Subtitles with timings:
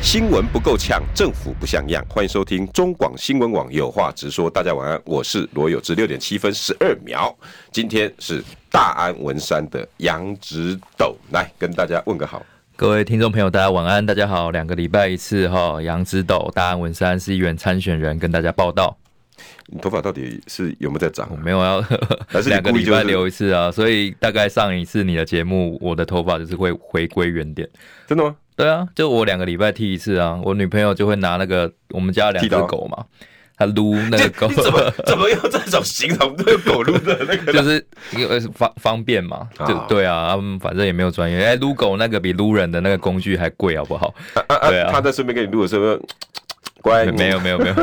[0.00, 2.02] 新闻不够呛，政府不像样。
[2.08, 4.48] 欢迎收听中广新闻网有话直说。
[4.48, 5.94] 大家晚安，我是罗有志。
[5.94, 7.36] 六点七分十二秒，
[7.70, 12.44] 今天是大安文山的杨植斗来跟大家问个好。
[12.74, 14.50] 各位听众朋友，大家晚安，大家好。
[14.50, 18.96] 两个礼拜一次哈，杨植斗大安文山市议员参选人跟大家报道。
[19.66, 21.26] 你头发到底是有没有在长？
[21.28, 21.36] 啊？
[21.44, 21.82] 没有要，
[22.28, 23.70] 还是两个礼拜留一次啊？
[23.70, 27.68] 所以大概上一次你的节目，我的头发就是会回归原点。
[28.06, 28.34] 真的吗？
[28.58, 33.04] 对啊，就我两个礼拜剃一次啊，我女朋友就会拿那个我们家两只狗嘛，
[33.56, 37.52] 她撸那个狗，怎么怎么用这种形容对狗撸的那个？
[37.54, 37.86] 就是
[38.16, 44.12] 因为方方便嘛，就对啊，他们反正也没有专业，哎，撸狗那个比撸人的那个工具还贵，好不好？
[44.68, 45.96] 对啊，他在顺便给你撸的时候。
[46.82, 47.74] 乖，没有没有没有，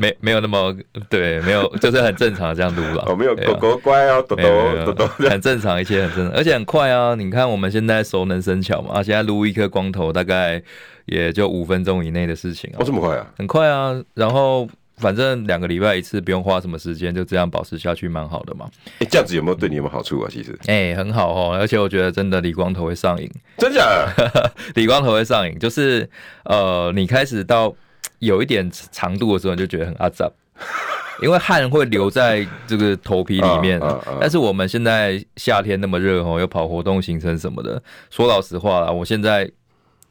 [0.00, 0.74] 没 没有那么
[1.08, 3.04] 对，没有就是很正常的这样录了。
[3.06, 4.44] 哦，没有狗狗乖哦，豆豆
[4.86, 7.14] 豆豆，很正常，一切很正常，而且很快啊！
[7.14, 10.62] 你看我们现在熟能生巧嘛，啊，现在撸一颗光头大概
[11.06, 12.76] 也就五分钟以内的事情啊。
[12.78, 13.26] 哦，这么快啊？
[13.38, 14.68] 很快啊，然后。
[15.00, 18.70] 反正两个礼拜一次，不用花什么时间，就这样保持下去，蛮好的嘛。
[18.98, 20.28] 哎、欸，这样子有没有对你有没有好处啊？
[20.30, 24.52] 其实，哎、欸，很好哦，而且我觉得真的理光头会上瘾，真假的？
[24.76, 26.08] 理光头会上瘾，就是
[26.44, 27.74] 呃，你开始到
[28.18, 30.30] 有一点长度的时候，你就觉得很阿杂，
[31.22, 33.80] 因为汗会留在这个头皮里面。
[34.20, 39.50] 但是我们现在夏天那么热哦，又跑活动行程什么的，说老实话啦，我现在。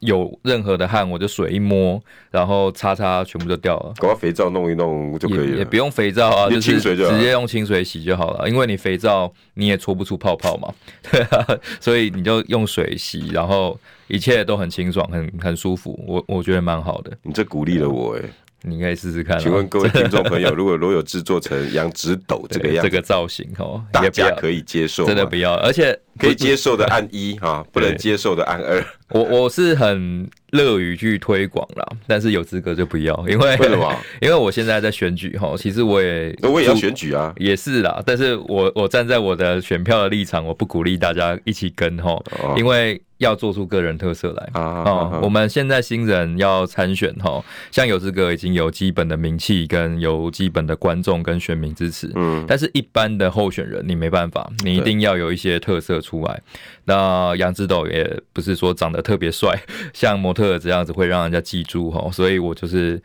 [0.00, 3.92] 有任何的汗，我就水一摸，然后擦擦，全部就掉了。
[3.98, 5.46] 搞个肥皂弄一弄就可以了。
[5.46, 8.48] 也，也不用肥皂啊，就是直接用清水洗就好了。
[8.48, 10.72] 因为你肥皂你也搓不出泡泡嘛，
[11.10, 11.46] 对啊，
[11.80, 13.78] 所以你就用水洗，然后
[14.08, 15.98] 一切都很清爽，很很舒服。
[16.06, 17.16] 我我觉得蛮好的。
[17.22, 18.22] 你这鼓励了我哎。
[18.62, 19.38] 你可以试试看。
[19.38, 25.06] 请问各位听众朋友， 如果罗有志做成杨植斗这个样子，这个造型哦，大家可以接受？
[25.06, 28.84] 真的不要，而且可以接受的按一 哈，不能接受的按二。
[29.08, 33.96] 我我是很乐于去推广啦，但是有资格就不要，因为为什么？
[34.20, 38.02] 因为我现在在选举哈，其实我也我也要选举啊，也是啦。
[38.06, 42.22] 但是我我站在我的选票的立场，我不鼓励大家一起跟哈，
[42.56, 43.00] 因为。
[43.20, 44.82] 要做出个人特色来啊！
[44.84, 56.42] 哦，我们现在新人要参选哈，像有志哥已经有基本的名气跟有基本的观众跟选民支持，嗯，但是一般的候选人你没办法，你一定要有一些特色出来。
[56.84, 59.60] 那杨志斗也不是说长得特别帅，
[59.92, 63.00] 像模特这样子会让人家记住哈，所以我就是。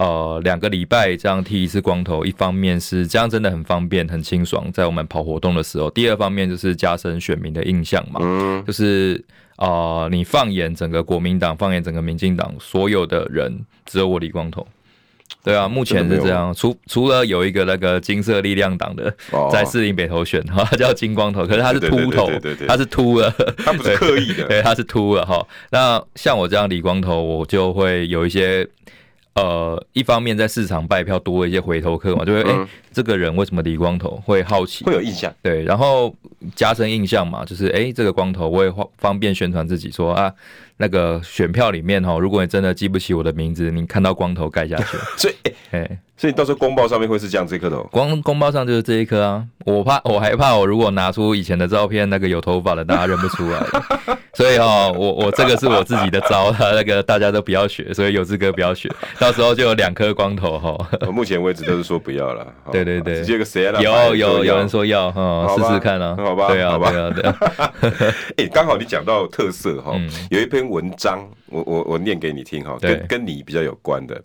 [0.00, 9.22] 呃，两个礼拜这样剃一次光头，一方面是这样真的很方便、很清爽，在我们跑活动的时候；第二方面就是加深选民的印象嘛，嗯、就是
[9.56, 14.66] 啊、呃，你放眼整个国民党，放眼整个民进党，所有的人只有我理光头。
[15.44, 19.14] 对啊，目前是这样，除除了有一个那个金色力量党的
[19.52, 22.30] 在士林北投选哈，他 叫金光头，可是他是秃头，
[22.66, 23.30] 他是秃了，
[23.62, 25.46] 他不是刻意的， 对，他是秃了哈。
[25.70, 28.66] 那像我这样理光头，我就会有一些。
[29.34, 34.20] 呃，一方面在市场卖票多了一些回头客嘛，就会哎、嗯欸，这个人为什么理光头？
[34.24, 36.14] 会好奇，会有印象，对，然后
[36.54, 40.32] 加深印象嘛，就是哎、欸，这个光头我也方便宣传自己说啊。
[40.80, 45.34] 那个选票里面哈，如果你真的记不起我的名字，你看到光头盖下去， 所以
[45.72, 49.44] 哎，所以到时候公报上面会是这样这颗头，光公报上就是这一颗啊。
[49.66, 53.62] 我怕我还怕我如果拿出以前的照片，那个有头发的大家认不出来，
[54.32, 60.88] 所以哈，我我这个是我自己的招，那个大家都不要学，所以有志哥不要学，到时候就有两颗光头哈。
[61.06, 63.82] 我目前为止都是说不要了， 对对对，直接个谁了？
[63.82, 67.38] 有有有人说要哈，试试看啊，好吧，对啊对啊对啊。
[68.38, 69.92] 哎，刚好你讲到特色哈，
[70.30, 70.69] 有一篇。
[70.70, 74.22] 文章，我我我念给你听哈，跟跟你比较有关的。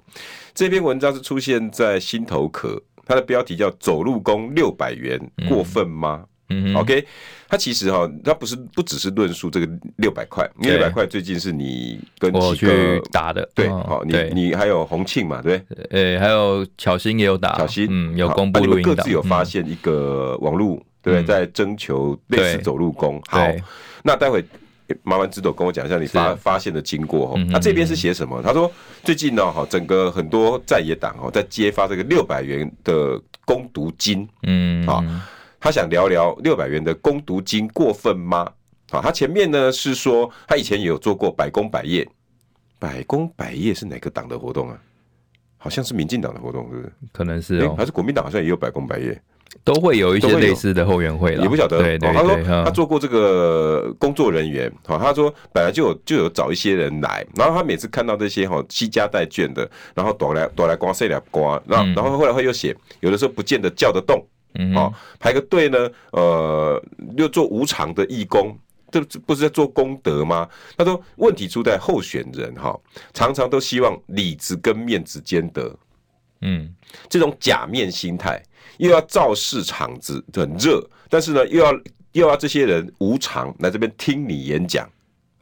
[0.54, 5.20] 这篇文章是出现在心头壳，它的标题叫“走路工六百元
[5.50, 7.04] 过分吗？”嗯，OK，
[7.50, 15.60] 它其实哈，它不是不只是论述这个六百块，因为六百块最近是你跟几个打的，对，好，你你还有洪庆嘛，对，
[15.90, 17.88] 呃，还有巧芯也有打，巧芯。
[17.90, 23.44] 嗯有公布录音，各自有发现一个网络对，在征求类似走路工，好，
[24.04, 24.46] 那待会。
[25.04, 27.34] 麻烦知斗跟我讲一下你发发现的经过哈。
[27.36, 28.42] 他、嗯啊、这边是写什么？
[28.42, 28.72] 他说
[29.04, 35.28] 最近呢哈，整个很多在野党哦在揭发这个六百元的工读金，嗯，啊，
[35.60, 38.52] 他想聊聊六百元的工读金过分吗？
[38.92, 42.08] 啊，他前面呢是说他以前也有做过百工百业，
[42.78, 44.80] 百工百业是哪个党的活动啊？
[45.58, 46.94] 好像是民进党的活动，是不是？
[47.12, 49.20] 可能是哦，还是国民党好像也有百工百业。
[49.64, 51.80] 都会有一些类似的后援会了，也不晓得。
[51.80, 64.24] 对对对，他说他做过这个工作人员，好，他说本来就有就有找一些人来，然后他每次看到这些哈携家带眷的，然后躲来躲来刮塞来刮，然后然后后来会又写，有的时候不见得叫得动，
[64.76, 66.82] 哦，排个队呢，呃，
[67.18, 68.56] 又做无偿的义工，
[68.92, 70.48] 这不是在做功德吗？
[70.78, 72.78] 他说问题出在候选人哈，
[73.14, 75.76] 常常都希望里子跟面子兼得，
[76.42, 76.72] 嗯，
[77.10, 78.40] 这种假面心态。
[78.78, 81.74] 又要造势场子很热，但是呢，又要
[82.14, 84.90] 又要这些人无偿来这边听你演讲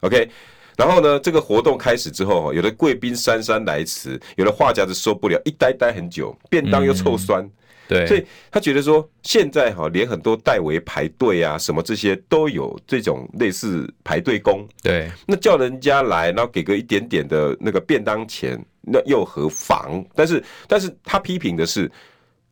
[0.00, 0.28] ，OK？
[0.76, 7.50] 然后呢，这个活动开始之后，有的贵宾姗姗来迟，有的画家就受不了，一待待很久，便当又臭酸，嗯、
[7.88, 20.04] 对，所以他觉得说，现在哈，连很多代为排队啊，什么这些都有这种类似排队工，对，那叫人家来，然后给个一点点的那个便当钱，那又何妨？
[20.12, 21.88] 但是，但是他批评的是。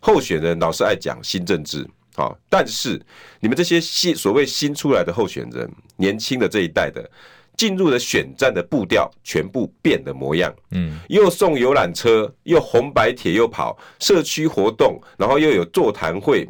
[0.04, 3.00] 候选人老是爱讲新政治，好，但是
[3.38, 7.08] 你们这些新所谓新出来的候选人，年轻的这一代的，
[7.56, 16.48] 进入了选战的步调，全部变了模样，嗯，又送游览车，又红白铁又跑社区活动，然后又有座谈会、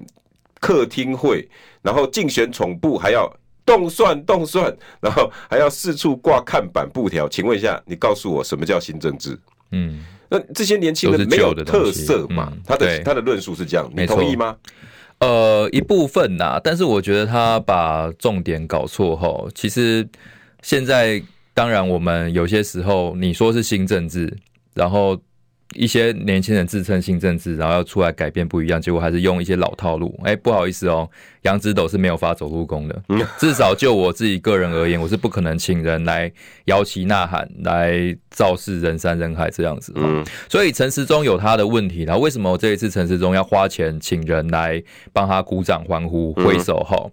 [0.58, 1.46] 客厅会，
[1.82, 3.30] 然后竞选总部还要
[3.66, 7.28] 动算动算，然后还要四处挂看板布条。
[7.28, 9.38] 请问一下，你告诉我什么叫新政治？
[9.72, 10.02] 嗯。
[10.32, 12.48] 那这些年轻人没有特色嘛？
[12.50, 14.56] 嗯、他的他的论述是这样，你同意吗？
[15.20, 20.08] 呃，一部分呐、啊，但是我觉得他把重点搞错后，其实
[20.62, 21.22] 现在
[21.54, 24.36] 当然我们有些时候你说是新政治，
[24.74, 25.20] 然后。
[25.74, 30.18] 一些年轻人自称新政治，然后要出来改变不一样，结果还是用一些老套路。
[30.24, 31.08] 哎、欸，不好意思哦，
[31.42, 33.02] 杨子斗是没有发走路工的。
[33.38, 36.30] 至少就我自己个人而言，我是不可能请人来
[36.66, 39.92] 摇旗呐喊，来造势人山人海这样子。
[39.96, 42.02] 嗯，所以陈时中有他的问题。
[42.04, 44.82] 然后为什么这一次陈时中要花钱请人来
[45.12, 46.80] 帮他鼓掌欢呼挥手？
[46.80, 47.10] 哈。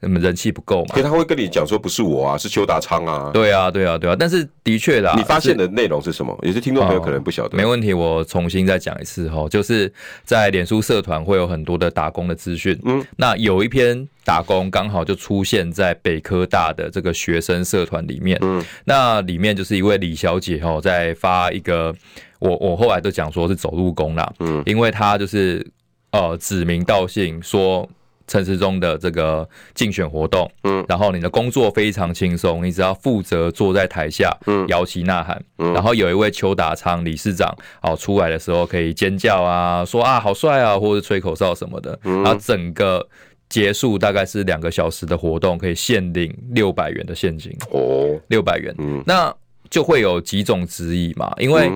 [0.00, 0.94] 那么人气不够嘛？
[0.94, 3.30] 所以他会跟你讲说不是我啊，是邱达昌啊。
[3.34, 4.14] 对啊，对啊，对啊。
[4.16, 6.38] 但是的确啦，你发现的内容是什么？
[6.42, 7.56] 有些听众朋友可能不晓得。
[7.56, 9.92] 没问题，我重新再讲一次哈，就是
[10.24, 12.78] 在脸书社团会有很多的打工的资讯。
[12.84, 18.38] 嗯，那有一篇打工刚好就出现在北科大的这个学生社团里面。
[18.42, 21.92] 嗯，那里面就是一位李小姐哈，在发一个，
[22.38, 24.32] 我我后来都讲说是走路工啦。
[24.38, 25.66] 嗯，因为她就是
[26.12, 27.88] 呃指名道姓说。
[28.28, 37.52] 陈时中的这个竞选活动，嗯，然后你的工作非常轻松，你只要负责坐在台下，嗯，摇旗呐喊，嗯，然后有一位邱达昌理事长，
[37.82, 43.04] 哦，出来的时候可以尖叫啊，说啊好帅啊，或者吹口哨什么的，嗯，然后整个
[43.48, 47.50] 结束大概是两个小时的活动，可以限领六百元的现金。
[47.70, 49.34] 哦，六百元，嗯，那
[49.70, 51.72] 就会有几种质疑嘛，因为，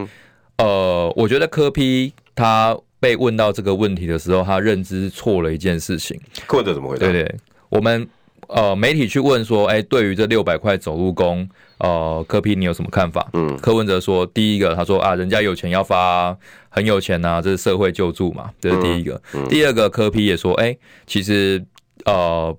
[0.58, 2.76] 呃，我觉得柯 P 他。
[3.02, 6.16] 被问到这个问题的时候，他认知错了一件事情。
[6.46, 7.00] 柯文哲怎么回答？
[7.00, 7.34] 对对，
[7.68, 8.06] 我们
[8.46, 13.28] 呃媒体去问说，哎，对于这六百块走路工，呃，柯批你有什么看法？
[13.32, 16.36] 嗯，柯文哲说，第一个他说啊，人家有钱要发，
[16.68, 19.20] 很有钱呐、啊，这是社会救助嘛，这是第一个。
[19.34, 20.76] 嗯嗯、第二个，柯批也说，哎，
[21.06, 21.64] 其实
[22.04, 22.56] 呃。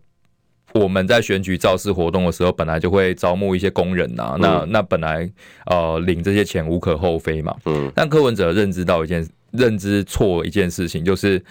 [0.74, 5.30] 我们在选举造势活动的时候，本来就会招募一些工人呐、啊，那那本来
[5.68, 7.56] 呃领这些钱无可厚非嘛。
[7.66, 7.92] 嗯。
[7.94, 11.44] 但柯文哲认知到一件认知错一件事情，就是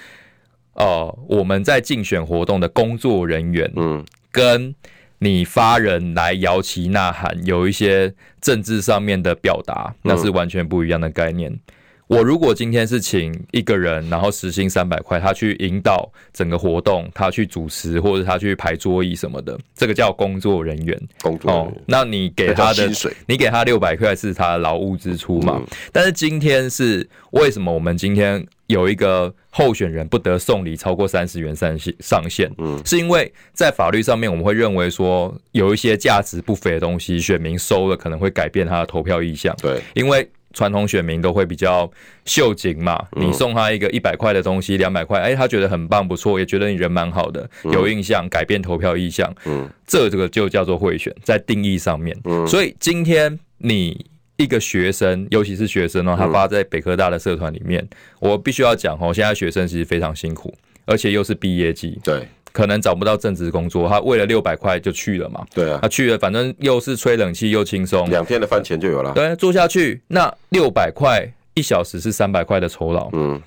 [0.74, 4.74] 呃我们在竞选活动的工作人员，嗯，跟
[5.18, 11.58] 你发人来摇旗呐喊，有一些政治上面的表达，那是完全不一样的概念。
[12.08, 21.00] 我如果今天是请一个人，然后时薪三百块，他去引导整个活动，他去主持或者他去排桌椅什么的，这个叫工作人员。
[21.22, 22.90] 工作人员，哦，那你给他的，
[23.26, 25.56] 你给他六百块是他的劳务支出嘛？
[25.58, 25.66] 嗯。
[25.90, 31.94] 但是今天是为什么我们今天有一个候选人不得送礼超过三十元上限？
[32.00, 39.56] 上限，嗯，是因为在法律上面我们会认为说有一些价值不菲的东西，选民收了可能会改变他的投票意向。
[39.62, 40.28] 对，因为。
[40.52, 41.90] 传统选民都会比较
[42.24, 54.06] 秀景嘛，你送他一个一百块的东西，两百块，哎，他觉得很棒，不错，也觉得你人蛮好的，有印象，改变投票意向，嗯，这这个就叫做贿选，在定义上面，嗯，所以今天你
[54.36, 57.86] 一个学生，尤其是学生哦，他发在北科大的社团里面，
[58.20, 60.52] 我必须要讲哦，现在学生其实非常辛苦，
[60.84, 62.26] 而且又是毕业季，对。
[62.52, 65.44] 可能找不到正职工作，他为了六百块就去了嘛？
[65.54, 69.12] 对啊，他去了，反正又是吹冷气又轻松，两天的饭钱就有了。
[69.14, 73.40] 对，做下去，那六百块一小时是三百块的酬劳，嗯，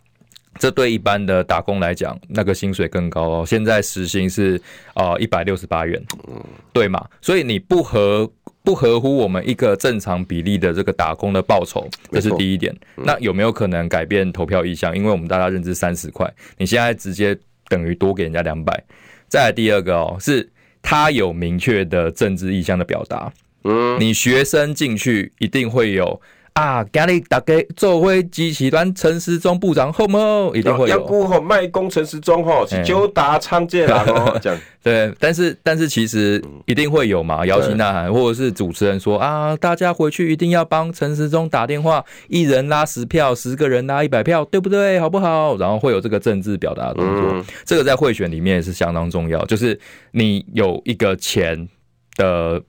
[0.60, 3.46] 这对一般的打工来讲，那个薪水更高哦。
[3.46, 4.60] 现在时薪是
[4.94, 6.44] 啊一百六十八元，嗯，
[6.74, 7.06] 对嘛？
[7.22, 8.30] 所以你不合
[8.64, 12.76] 不合乎我们一个正常比例的这个打工的报酬，这是第一点。
[12.96, 14.96] 那有没有可能改变投票意向？
[14.98, 18.84] 因为我们大家认知三十块，你现在直接等于多给人家两百。
[19.28, 20.50] 再来第二个哦，是
[20.82, 23.32] 他有明确的政治意向的表达。
[23.64, 26.22] 嗯，你学生进去一定会有。
[26.56, 30.50] 啊，今日大家做伙支持咱陈时中部长好吗？
[30.54, 30.96] 一定会有。
[30.96, 34.58] 要顾好卖工陈时中吼，是九大昌界啦 哦，这样。
[34.82, 44.98] 对，但是但是其实一定会有嘛，摇旗呐喊，或者是主持人说啊，大家回去一定要帮陈时中打电话，一人拉十票，十个人拉一百票，对不对？
[44.98, 45.58] 好不好？
[45.58, 49.78] 然后会有这个政治表达的动作，嗯、这个在贿选里面也是相当重要，就是
[50.12, 51.68] 你有一个钱
[52.16, 52.64] 的。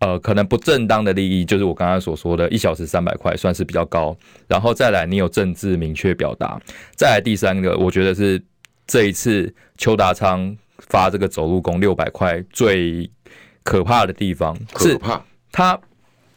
[0.00, 4.16] 呃，可能不正当的利益，就是我刚刚所说的，一小时三百块，算是比较高。
[4.46, 6.60] 然后再来，你有政治明确表达。
[6.94, 8.40] 再来第三个，我觉得是
[8.86, 13.10] 这一次邱达昌发这个走路工六百块最
[13.64, 15.20] 可怕的地方，是怕。
[15.50, 15.76] 他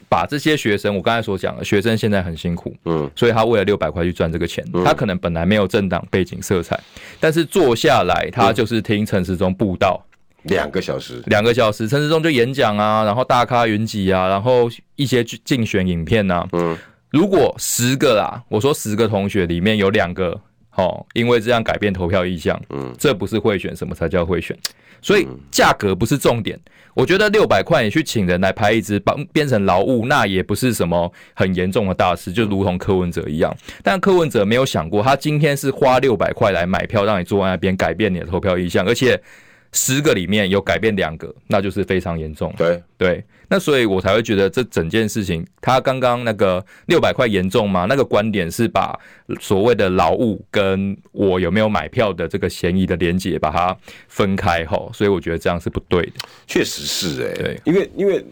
[0.09, 6.79] 把这些学生，我刚才所讲的学生现在很辛苦，嗯，所以他为了六百块去赚这个钱，他可能本来没有政党背景色彩，
[7.19, 10.03] 但是坐下来，他就是听陈时中布道。
[10.43, 16.49] 两个小时，两个小时，陈时中就演讲啊，然后大咖云集啊，然后一些竞选影片呐、啊。
[16.53, 16.77] 嗯，
[17.11, 20.39] 如果十个啦，我说十个同学里面有两个，
[20.75, 24.57] 哦，因为这样改变投票意向，嗯，这不是贿选，什么才叫贿选？
[24.99, 26.59] 所以价格不是重点。
[26.93, 33.55] 我觉得六百块你去请人来拍一支，帮变成劳务，那也不是什么很严重的大事，就如同柯文哲一样。
[33.83, 39.21] 但柯文哲没有想过，他今天是花六百块来买票，让你坐在那边改变你的投票意向，而且。
[39.73, 42.53] 十个里面有改变两个，那就是非常严重。
[42.57, 47.85] 对对，那所以我才会觉得这整件事情，他刚刚那个六百块严重吗？
[47.87, 48.97] 那个观点是把
[49.39, 53.75] 所谓的劳务跟我有没有买票的这个嫌疑的连结把它
[54.07, 56.13] 分开吼，所以我觉得这样是不对的。
[56.45, 58.23] 确实是哎、欸，对，因为因为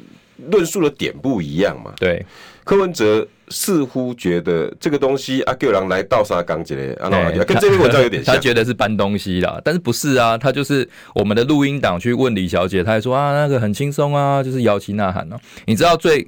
[0.52, 1.94] 论述的点不一样嘛。
[1.98, 2.26] 对，
[2.64, 3.28] 柯文哲。
[3.52, 7.10] 似乎觉得这个东西阿 Q 郎来倒沙钢之类，啊，
[7.44, 8.30] 跟这篇文章有点像。
[8.36, 10.38] 他觉得是搬东西啦，但是不是啊？
[10.38, 15.40] 他就是我们的录音档去问李小姐，他还说啊，那个很轻松啊，就是摇旗呐喊呢。
[15.66, 16.28] 你知道最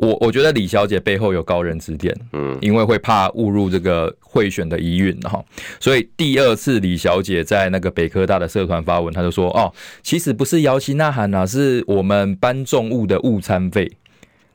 [0.00, 5.44] 我我觉得李小姐背后有高人指点，嗯，因为会怕误入这个贿选的疑云哈，
[5.78, 13.90] 所以第二次李小姐在那个北科大的社团发文，她就说哦，其实不是摇旗呐喊啊，是我们搬重物的误餐费。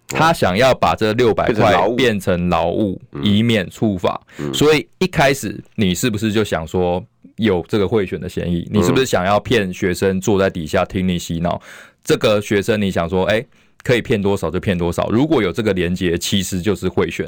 [0.08, 4.22] 他想要把这六百块变成劳务，以免处罚。
[4.54, 7.04] 所以一开始你是不是就想说
[7.38, 8.70] 有这个贿选的嫌疑？
[8.72, 11.60] 你是不是想要骗学生坐在底下听你洗脑？
[12.04, 13.44] 这个学生你想说，哎，
[13.86, 15.08] 可以骗多少就骗多少。
[15.10, 17.26] 如果有这个连接，其实就是贿选。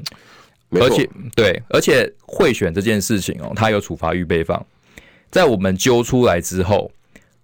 [0.72, 4.62] 而且对，而且贿选这件事情哦，它有处罚预备方，
[5.32, 6.92] 在我们揪出来之后。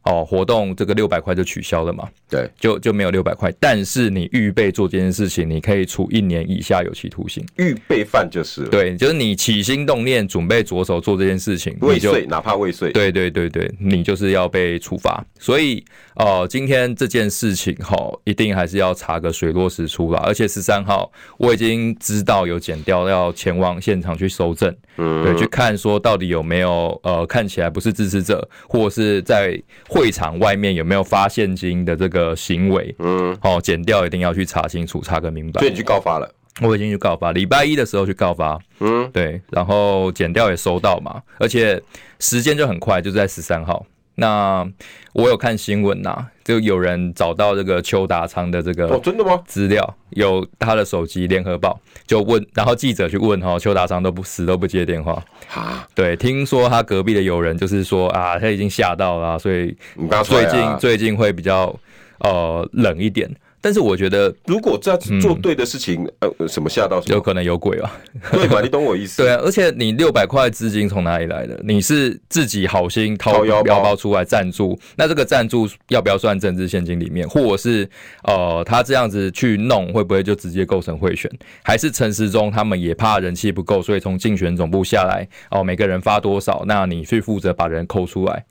[0.03, 2.09] 哦，活动这个六百块就取消了嘛？
[2.29, 3.49] 对，就就没有六百块。
[3.57, 7.45] 但是你预备做这件事情，你可以处一年以下有期徒刑。
[7.55, 15.25] 预备犯就是对，就是你起心动念准备着手做这件事情，未遂，哪怕未遂，对对对对，你就是要被处罚。
[15.39, 15.81] 所以
[16.15, 20.21] 哦、呃，今天这件事情哈、哦，一定还是要查个水落石出啦。
[20.25, 29.57] 而且十三号我已经知道有剪掉要前往现场去搜证，嗯，对，去看说到底有没有呃看起来不是支持者，或是在。
[29.93, 32.95] 会场外面有没有发现金的这个行为？
[32.97, 35.59] 嗯，哦，剪掉一定要去查清楚，查个明白。
[35.59, 36.33] 所以你去告发了？
[36.61, 38.59] 我已经去告发，礼拜一的时候去告发。
[38.79, 41.81] 嗯，对，然后剪掉也收到嘛，而且
[42.19, 43.85] 时间就很快，就在十三号。
[44.15, 44.67] 那
[45.13, 49.41] 我有看新闻呐，就有人找到这个邱达昌的这个哦，真的吗？
[49.45, 55.87] 资料有他的手机，联合报就问，然后记者去问哈，邱达昌都不死都不接电话啊。
[55.95, 59.75] 对，听说他隔壁的友人就是说啊，他已经吓到了，所以
[60.23, 61.75] 最近最近会比较
[62.19, 63.29] 呃冷一点。
[63.63, 67.15] 但是我觉得，如果这样子做对的事情，嗯、呃，什么吓到什么？
[67.15, 67.97] 有可能有鬼吧？
[68.33, 68.59] 对吧？
[68.59, 69.23] 你懂我意思？
[69.23, 71.57] 对啊，而且你六百块资金从哪里来的？
[71.63, 77.25] 你是自己好心掏腰包出来赞助，那这个赞助要不要算政治献金里面？
[77.29, 77.89] 或者是
[78.23, 81.31] 呃，他这样子去弄，会不会就直接构成贿选？
[81.63, 88.43] 还是陈时中他们也怕人气不够，所以从竞选总部下来哦，每个人发多少，那你去负责把人抠出来，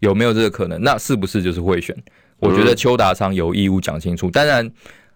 [0.00, 0.78] 有没有这个可能？
[0.82, 1.96] 那是不是就是贿选？
[2.40, 4.30] 我觉得邱达昌有义务讲清楚。
[4.30, 4.66] 当然，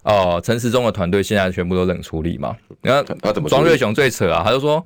[0.03, 2.57] 哦、呃，陈时中的团队现在全部都冷处理嘛。
[2.81, 3.49] 然后他怎么？
[3.49, 4.85] 庄瑞雄最扯啊，他就说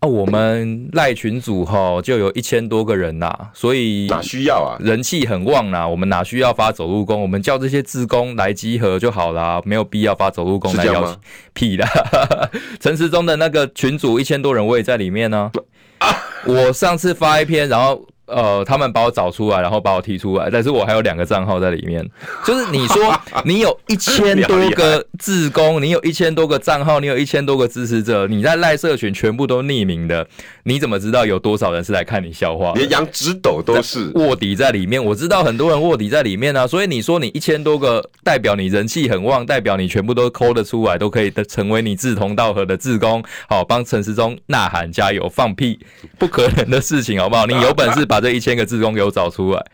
[0.00, 4.76] 啊，我们赖群组哈就有一千多个人呐，所以哪需要啊？
[4.80, 7.20] 人气很旺呐，我们哪需要发走路工？
[7.20, 11.18] 我们叫这些志工来集合就好啦，没有必要发走路工来邀请。
[11.52, 11.86] 屁啦！
[12.80, 15.50] 陈时中的那个群组一千多人，我也在里面呢、
[15.98, 16.16] 啊。
[16.46, 18.06] 我上次发一篇，然后。
[18.26, 22.02] 呃，他们把我找出来，然后把我踢出来，但是我还有两个账号在里面。
[22.44, 23.14] 就是你说
[23.44, 30.26] 你有一千多个志工，你有一千多个账号，你有一千多个支持者，你在赖社群全部都匿名的，
[30.62, 32.72] 你怎么知道有多少人是来看你笑话？
[32.74, 36.66] 连杨直斗都是卧底在里面，我知道很多人卧底在里面啊。
[36.66, 45.78] 所以你说你一千多个，代表你人气很旺，代表你全部都抠得出来，都可以成为你志同道合的志工，好帮陈时中呐喊加油，放屁，
[46.18, 47.44] 不可能的事情，好不好？
[47.44, 48.13] 你有本事把。
[48.14, 49.66] 把这一千个志工给我找出来，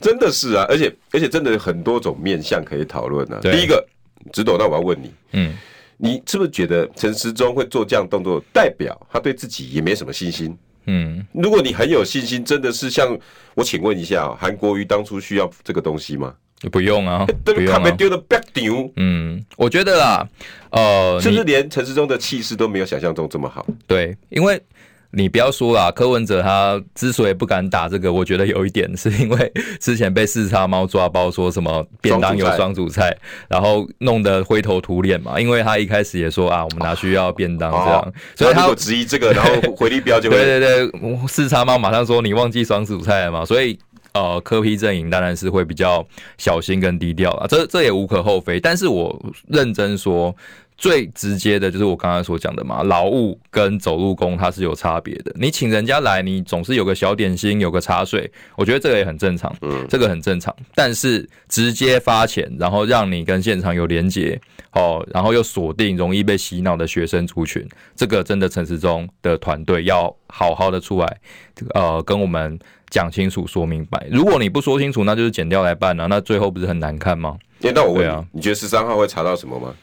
[0.00, 3.36] 真的是啊，而且而且真的有很多种面向可以讨论呢。
[3.42, 3.84] 第一个，
[4.32, 5.52] 直斗，那我要问你，嗯，
[5.96, 10.56] 你是不是觉得陈时中会做这样动作，代表他对自己也没什么信心？
[10.86, 13.18] 嗯，如果你很有信心，真的是像
[13.54, 16.32] 我请问一下，韩国瑜当初需要这个东西吗？
[16.70, 17.96] 不用啊，不用啊。
[18.94, 20.28] 嗯，我觉得啦，
[20.70, 23.66] 呃，是不是连陈时中的气势都没有想象中这么好？
[23.88, 24.62] 对，因为。
[25.10, 33.16] 你不要说啦，柯文哲他之所以不敢打这个，我觉得有一点是因为之前被四叉猫抓包，说什么便当有双主菜，
[33.48, 35.40] 然后弄得灰头土脸嘛。
[35.40, 43.78] 因为他一开始也说啊，我们拿去要便当这样，所以他有质疑这个，然后回力标就会对对对，四叉猫马上说你忘记双主菜了嘛，所以
[44.12, 48.60] 呃，柯 P 阵营当然是会比较小心跟低调啊，这这也无可厚非。
[48.60, 50.36] 但是我认真说。
[50.78, 55.32] 最直接的就是我刚才所讲的嘛，劳务跟走路工它是有差别的。
[55.34, 60.54] 你请人家来，你总是有个小点心，有个茶水，我觉得这个也很正常，嗯，这个很正常。
[60.76, 67.66] 但是直接发钱，然后让你跟现场有连结，哦，然后又锁定容易被洗脑的学生族群，
[67.96, 71.20] 这个真的陈时中的团队要好好的出来，
[71.74, 72.56] 呃，跟我们
[72.88, 74.06] 讲清楚、说明白。
[74.12, 77.36] 如果你不说清楚，那就是剪掉来办啊，那最后不是很难看吗？
[77.62, 79.74] 欸，那我问你，啊，你觉得十三号会查到什么吗？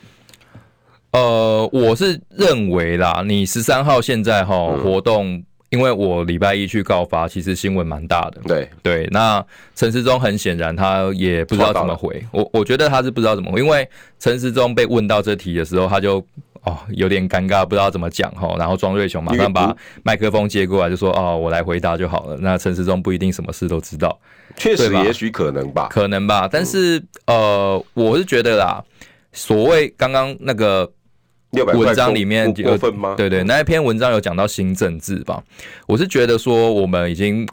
[1.16, 4.54] 呃，我是认为啦，你十三号现在哈
[4.84, 8.42] 活动，嗯、因为我礼拜一去告发，其实新闻蛮大的。
[8.46, 9.42] 对对，那
[9.76, 13.88] 陈时中很显然他也不知道怎么回，我我觉得他是不知道怎么回，因为
[14.20, 16.18] 陈时中被问到这题的时候，他就
[16.64, 22.36] 哦有点尴尬，不知道怎么讲哈，然后庄瑞雄马上把麦克风接过来，就说哦我来回答就好了。
[22.42, 24.20] 那陈时中不一定什么事都知道，
[24.58, 26.50] 确实也许可能吧，可能吧。
[26.52, 28.84] 但是、嗯、呃，我是觉得啦，
[29.32, 30.92] 所谓刚刚那个。
[31.64, 32.78] 文章里面有
[33.16, 35.44] 对对，那一篇文章有讲到新政治吧？
[35.88, 37.48] 我是觉得说，我们已经，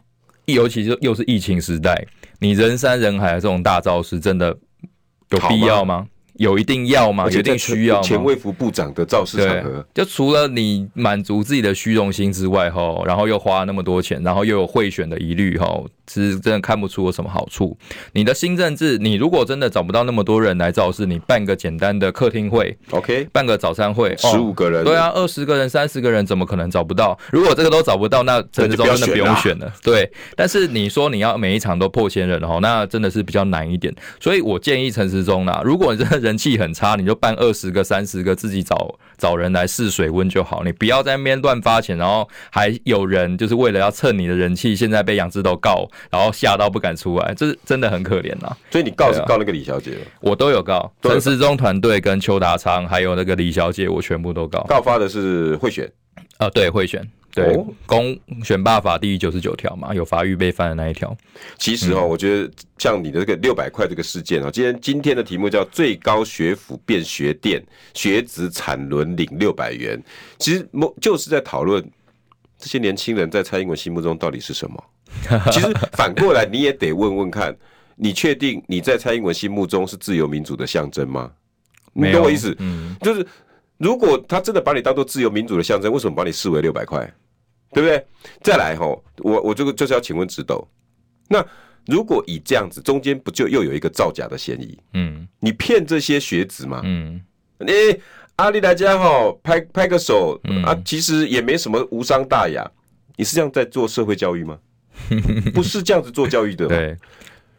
[0.47, 2.07] 尤其是又是疫情时代，
[2.41, 4.57] 你人山人海的这种大招是，真的
[5.31, 6.07] 有必要吗？
[6.37, 7.29] 有一定要吗？
[7.31, 8.03] 有一定需要吗？
[8.03, 15.83] 前卫服部长的造势场合，就除了你满足自己的虚荣心之外，哈，然后又花那么多钱，然后又有贿选的疑虑，哈。
[16.13, 17.75] 其实真的看不出有什么好处。
[18.13, 27.19] 你的新政治，你如果真的找不到那么多人来造势，你办个简单的客厅会，OK，办个早餐会，十五个人，对啊，二十个人、三十个人，怎么可能找不到？
[27.31, 29.73] 如果这个都找不到，那陈时中真的不用选了。
[29.83, 33.95] 对，但是你说你要每一场都破千人哦，那真的是比较难一点。
[34.21, 40.63] 所以我建议陈时中啦，如果你真的人气很差，你就办二十个、三十个，自己找找人来试水温就好。
[40.65, 45.89] 你不要在那边乱发钱，然后还有人就是为了要蹭你的人气，现在被杨志都告。
[46.11, 48.57] 然后吓到不敢出来，这是真的很可怜呐。
[48.71, 54.63] 所以你告是告那个李小姐，我都有告陈时中团队跟邱达昌，还有那个李小姐，我全部都告。
[54.69, 55.91] 告发的是贿选
[56.39, 61.17] 啊，对贿选，对公选罢法第九十九条嘛，有法律被犯的那一条。
[61.57, 67.63] 其实哦，我觉得像你的这个六百块这个事件哦，今天今天的题目叫最高学府变学店，
[67.95, 70.03] 学子产轮领六百元，
[70.39, 70.69] 其实
[71.01, 71.83] 就是在讨论
[72.59, 74.85] 这些年轻人在蔡英文心目中到底是什么。
[75.53, 77.57] 其实反过来，你也得问问看，
[77.97, 81.31] 你确定你在蔡英文心目中是自由民主的象征吗？
[81.93, 82.55] 你懂我意思？
[82.59, 83.27] 嗯，就是
[83.79, 87.01] 如果他真的把你当做自由民主的象征，为什么把你视为六百块？
[87.75, 88.07] 对不对？
[88.43, 88.87] 再来哈，
[89.19, 90.67] 我我这个就是要请问直斗，
[91.29, 91.45] 那
[91.87, 94.79] 如果以这样子，中间不就又有一个造假的嫌疑？
[94.93, 96.83] 嗯，你骗这些学子吗？
[96.85, 97.21] 嗯，
[97.59, 97.73] 你
[98.37, 102.71] 阿里大家哈拍拍个手啊，其实也没什么无伤大雅，
[103.17, 104.59] 你是这样在做社会教育吗？
[105.55, 106.67] 不是这样子做教育的。
[106.67, 106.97] 对，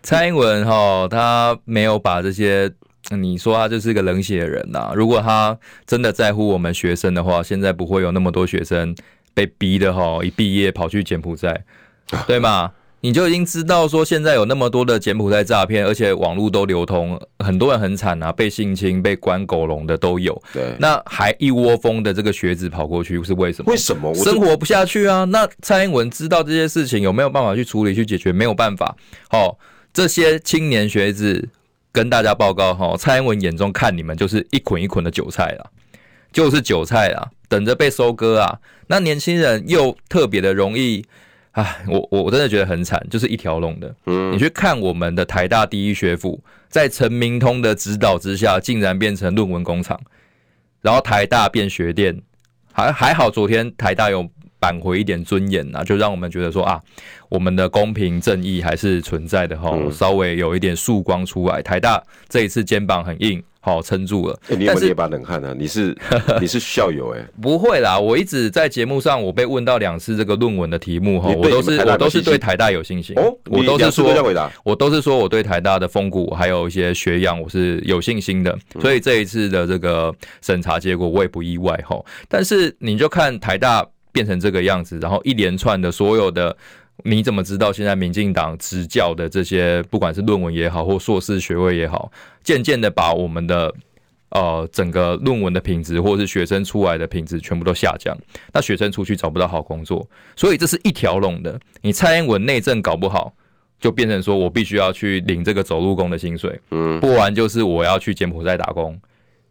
[0.01, 2.71] 蔡英文哈，他没有把这些，
[3.11, 4.91] 你说他就是个冷血人呐。
[4.95, 8.95] 如果他真的在乎我们学生的话，现在不会有那么多学生
[9.33, 11.63] 被逼的哈，一毕业跑去柬埔寨，
[12.27, 12.71] 对吗？
[13.05, 20.41] 你就已经知道说，现在有那么多的柬埔寨诈骗，而且网络都流通，很多人很惨啊，被性侵、被关狗笼的都有。
[20.53, 23.69] 对，那还一窝蜂的这个学子跑过去，是为什么？
[23.69, 24.13] 为什么？
[24.13, 25.25] 生活不下去啊？
[25.25, 28.31] 那蔡英文知道这些事情，有没有办法去处理、去解决？
[28.31, 28.95] 没有办法。
[29.29, 29.59] 好，
[29.91, 31.49] 这些青年学子
[31.91, 35.69] 跟大家报告哈，蔡英文眼中看你们就是一捆一捆的韭菜了，
[36.31, 38.59] 就是韭菜啊，等着被收割啊。
[38.87, 41.03] 那年轻人又特别的容易。
[41.53, 43.95] 哎，我我我真的觉得很惨，就是一条龙的。
[44.07, 49.99] 嗯，你去看我们的台大第一学府，在陈明通的指导之下，竟然变成论文工厂，
[50.81, 52.19] 然后台大变学店，
[52.71, 54.27] 还还好，昨天台大有
[54.59, 56.81] 扳回一点尊严呐，就让我们觉得说啊，
[57.29, 61.61] 我们的公平正义还是存在的哈，嗯、稍微有一点曙光出来。
[61.61, 63.43] 台大这一次肩膀很硬。
[63.65, 65.55] 好撑住了，欸、你有没有一把冷汗啊？
[65.57, 65.95] 你是
[66.41, 74.13] 你是校友哎、欸，不会啦，我一直在节目上，我被问到两次这个论文的题目哈，我都是我都是对台大有信心哦，我都是说
[74.63, 81.97] 我都是说我对台大的风骨还有一些学养我是有信心的，所以这一次的这个审查结果我也不意外哈。
[82.27, 86.53] 但是你就看台大变成这个样子，然后一连串的所有的。
[87.05, 92.11] 你怎么知道现在民进党执教的这些，不管是论文也好，或硕士学位也好，
[92.43, 93.73] 渐渐的把我们的
[94.29, 98.17] 呃整个论文的品质，或者是学生出来的品质全部都下降。
[98.53, 101.59] 那学生出去找不到好工作，所以这是一条龙的。
[101.81, 103.33] 你蔡英文内政搞不好，
[103.81, 108.97] 就变成说我必须要去领这个走路工的薪水，嗯，不然就是我要去柬埔寨打工，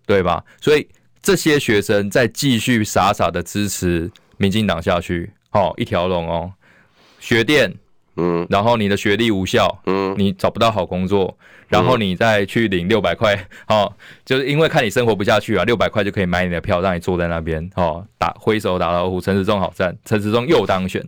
[0.07, 0.43] 对吧？
[0.59, 0.89] 所以
[1.21, 6.51] 这些学生在继续傻傻的支持民进党下去，哦，一条龙哦。
[7.23, 7.73] 学电，
[8.17, 11.33] 嗯，然后你的学历无效，嗯，你找不到好工作，
[11.69, 13.91] 然后你再去领六百块， 哦，
[14.25, 21.01] 就是因为看你生活不下去啊，六百块就可以买你的票，让你坐在那边，哦，打挥手打老虎，陈时中好赞，陈时中又当选，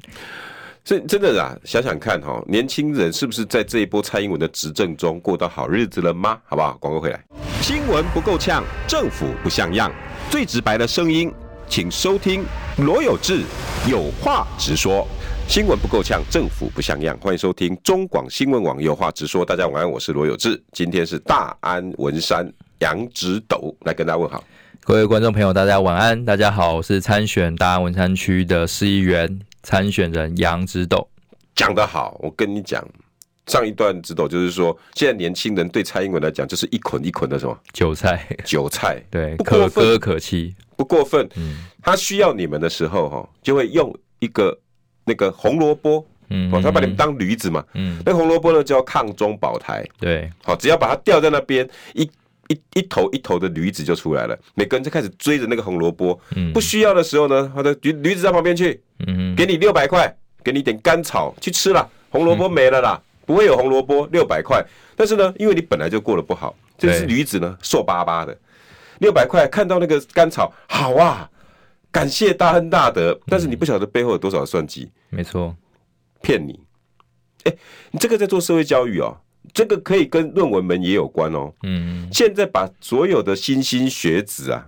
[0.84, 6.38] 所以真的啊，想想看哈，年轻人是不是在这一波蔡英文的执政中过到好日子了吗？
[6.44, 6.76] 好不好？
[6.78, 7.20] 广告回来，
[7.60, 9.90] 新闻不够呛，政府不像样，
[10.30, 11.32] 最直白的声音，
[11.66, 12.44] 请收听
[12.78, 13.42] 罗有志
[13.90, 15.04] 有话直说。
[15.46, 17.16] 新闻不够呛，政府不像样。
[17.20, 19.44] 欢迎收听中广新闻网，有话直说。
[19.44, 20.60] 大家晚安，我是罗有志。
[20.72, 24.42] 今天是大安文山杨植斗来跟大家问好。
[24.80, 26.24] 各位观众朋友，大家晚安。
[26.24, 31.08] 大家好，我是参选大安文山区的市议员参选人杨植斗。
[31.54, 32.84] 讲得好，我跟你讲，
[33.46, 41.28] 上一段植斗就是说，现在年轻人对蔡英文来讲，就是一捆一捆的什么韭菜，韭菜， 对，可歌可泣，不过分。
[41.36, 44.58] 嗯，他需要你们的时候，哈，就会用一个。
[45.04, 52.02] 那个红萝卜，嗯，他把你们当驴子嘛，嗯，那红萝卜呢叫抗中保台，对，好，只要把它吊在那边，一
[52.48, 60.10] 一一头一头的驴子就出来了，每个人就开始追着那个红萝卜，嗯，不需要的时候呢，他的驴驴子到旁边去，嗯，给你六百块，
[60.42, 64.64] 给你点干草去吃了，红萝卜没了啦，不会有红萝卜，六百块，
[64.96, 68.36] 但是呢，因为你本来就过得不好，这只驴子呢瘦巴巴的，
[68.98, 71.28] 六百块看到那个干草，好啊。
[71.94, 74.90] 感谢大恩大德，但是你不晓得背后有多少算计。
[75.10, 75.56] 没错，
[76.20, 76.58] 骗你。
[77.44, 77.54] 哎，
[77.92, 79.16] 你这个在做社会教育哦，
[79.52, 81.54] 这个可以跟论文门也有关哦。
[81.62, 84.66] 嗯，现在把所有的新兴学子啊，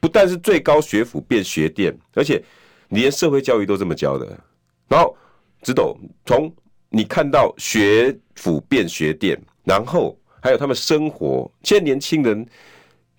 [0.00, 2.42] 不但是最高学府变学店，而且
[2.88, 4.26] 你连社会教育都这么教的。
[4.88, 5.14] 然后，
[5.60, 6.50] 植斗从
[6.88, 12.46] 你看到学府变学店，然后还有他们生活，现在年轻人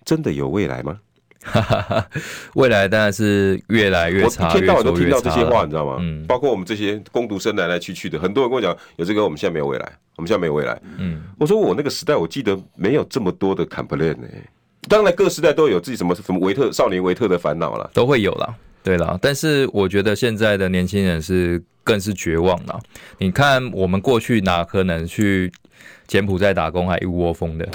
[0.04, 1.00] 真的有未来吗？
[1.42, 2.06] 哈哈哈，
[2.54, 5.96] 未来当然是越来越差，我一天到晚都听到这些话，你知道吗？
[6.00, 10.80] 嗯，包括我们这些工读生来来去去的，很多人跟我讲，有这个我们现在没有未来，我们现在没有未来。
[10.98, 14.28] 嗯，我说我那个时代，我记得没有这么多的 complain 呢。
[14.88, 18.54] 当然各时代都有自己什么什么维特少年维特的烦恼了，都会有啦。
[18.82, 22.80] 对啦，但是我觉得现在的年轻人是更是绝望了。
[23.18, 25.52] 你看我们过去哪可能去
[26.06, 27.68] 柬埔寨打工还一窝蜂的？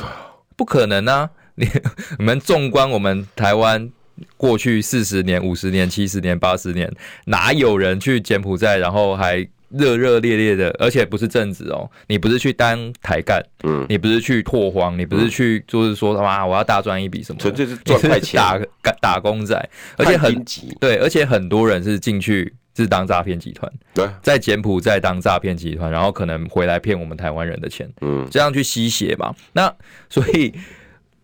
[0.57, 1.29] 不可能啊！
[1.57, 1.67] 你
[2.17, 3.89] 你们纵观我们台湾
[4.37, 6.91] 过去四十年、五十年、七十年、八十年，
[7.25, 18.39] 哪有人去柬埔寨，然后还热热烈烈的，而且不是正职哦，你不是去当台干，嗯，你不是去拓荒，你不是去就是说哇，我要大赚一笔什么，纯粹是赚快钱，
[18.81, 20.45] 打打工仔，而且很
[20.79, 29.71] 对，而且很多人是进去是当诈骗集团，对，在柬埔寨当诈骗集团，然后可能回来骗我们台湾人的钱，嗯，这样去吸血嘛，那
[30.09, 30.53] 所以。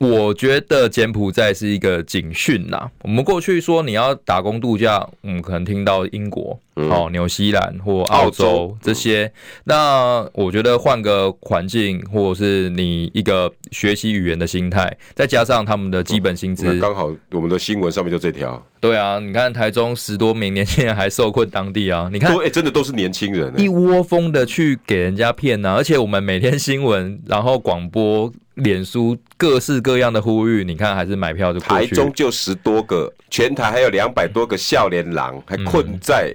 [0.03, 2.89] 我觉得柬埔寨是一个警讯呐。
[3.03, 9.31] 我们过去说你要打工度假，我们可能听到英国、哦、纽西兰或澳洲这些。
[9.63, 18.61] 那我觉得换个环境，或者是你一个学习语言的心态，再加上他们的基本薪资，刚好我们的新闻上面就这条。
[18.79, 22.09] 对啊，你看台中十多名年轻人还受困当地啊。
[22.11, 25.75] 你看，哎，真的都是年轻人，一窝蜂的去给人家骗啊。
[25.75, 28.31] 而且我们每天新闻，然后广播。
[28.55, 31.59] 脸书各式各样的呼吁，你看还是买票就。
[31.59, 36.31] 台中就十多个，全台还有两百多个少年郎还困在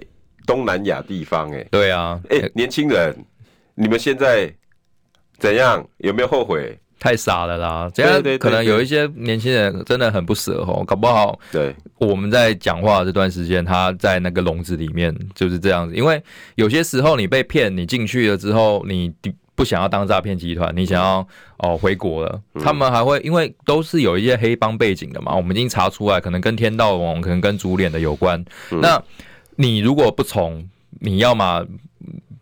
[0.49, 3.15] 东南亚地方，欸，哎、嗯，对啊，哎、欸，年轻人，
[3.75, 4.51] 你们现在
[5.39, 5.87] 怎样？
[5.99, 6.79] 有没有后悔？
[6.99, 7.91] 太傻了啦！
[7.95, 11.39] 这样可能有一些年轻人真的很不舍哦，搞不好。
[11.53, 15.95] 对，我们在讲话这段时间，他在那个笼子里面就是这样子。
[15.95, 16.21] 因为
[16.57, 19.13] 有些时候你被骗，你进去了之后，你
[19.55, 21.25] 不想要当诈骗集团，你想要
[21.59, 28.45] 哦回国了，他们还会因为都是有一些黑帮背景的嘛，我们已经查出来，可能跟天道网，可能跟主脸的有关。
[28.71, 29.01] 那
[29.59, 30.67] 你如果不从，
[31.01, 31.67] 你要么。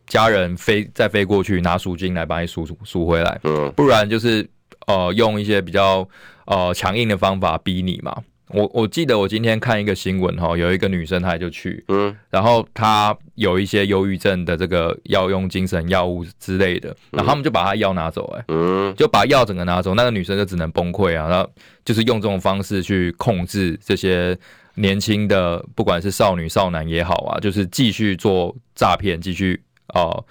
[0.09, 4.49] 家人飞再飞过去拿赎金来把你赎赎回来，嗯，不然就是
[4.87, 6.09] 呃用一些比较
[6.45, 8.17] 呃强硬的方法逼你嘛。
[8.51, 21.51] 我我记得我今天看一个新闻哈，有一个女生她就去，嗯，然后她有一些忧郁症的这个要用精神药物之类的，然后他们就把她药拿走，哎，嗯，就把药整个拿走，那个女生就只能崩溃啊，然后
[21.85, 24.39] 就是用这种方式去控制这些
[24.77, 29.63] 年轻的不管是少女少男也好啊，就是继续做诈骗，继续。
[29.95, 30.25] 哦，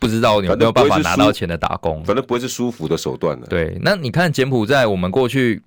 [0.00, 3.46] 不知道有没有办法拿到钱的打工，反正不会是舒服的手段的。
[3.46, 5.62] 对，那你看柬埔寨，我们过去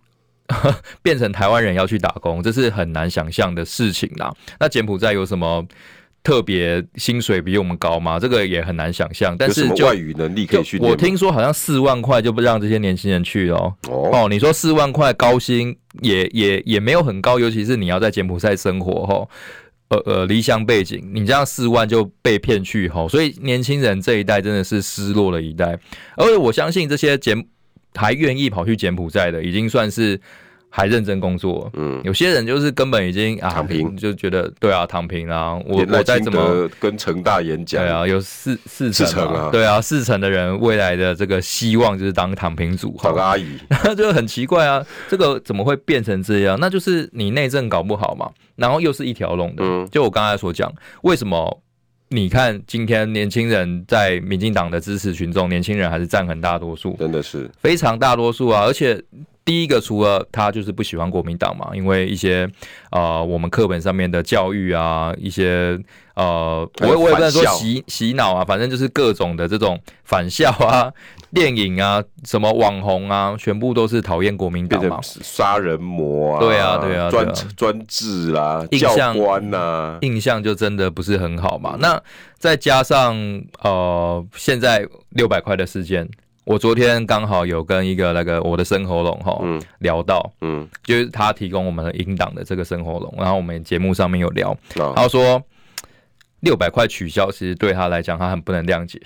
[1.02, 4.32] 变成台湾人要去打工，这是很难想象的事情啦。
[4.60, 5.66] 那柬埔寨有什么
[6.24, 8.18] 特别薪水比我们高吗？
[8.18, 9.36] 这个也很难想象。
[9.38, 10.90] 但是外语能力可以训练。
[10.90, 13.74] 我听说好像四万块就不让这些年轻人去哦。
[13.90, 19.30] 哦，你说四万块高薪也也也没有很高，尤其是你要在柬埔寨生活哦。
[19.90, 25.78] 呃呃，离乡背景，你这样四万就被骗去吼，所以年轻人这一代真的是失落了一代。
[26.16, 27.46] 而且我相信这些柬
[27.94, 30.20] 还愿意跑去柬埔寨的，已经算是
[30.76, 31.70] 还认真工作。
[31.76, 35.54] 嗯，有些人就是根本已经啊躺平，就觉得对啊躺平啊。
[35.68, 46.58] 我我再怎么跟成大演讲，对啊，有四四成啊，对啊，四成的人未来的这个希望就是当躺平族，当个阿姨，那 就很奇怪啊，这个怎么会变成这样？
[46.60, 48.28] 那就是你内政搞不好嘛。
[48.56, 51.62] 然后又是一条龙的，就我刚才所讲，为什么
[52.10, 58.62] 你看今天年轻人在民进党的支持群众，年轻人还是占很大多数，真的是非常大多数啊！
[58.66, 59.04] 而且
[59.46, 62.50] 第一个，除了他就是不喜欢国民党嘛，因为一些
[62.92, 65.78] 呃我们课本上面的教育啊，一些
[66.16, 70.92] 呃我我也不能说洗洗脑啊，反正就是各种的这种反校啊。
[71.34, 81.76] 电影啊，什么网红啊，全部都是讨厌国民党嘛，杀人魔啊，对啊，对啊，专专制啦，教官呐，印象就真的不是很好嘛。
[81.80, 82.00] 那
[82.38, 83.18] 再加上
[83.64, 86.08] 呃，现在六百块的事件，
[86.44, 89.42] 我昨天刚好有跟一个那个我的生喉咙哈
[89.80, 94.58] 聊到，嗯，就是他提供我们的音档的这个生喉咙，然后我们节目上面有聊，
[94.96, 95.42] 他说。
[96.44, 99.02] 六百块取消，其实对他来讲，他很不能谅解。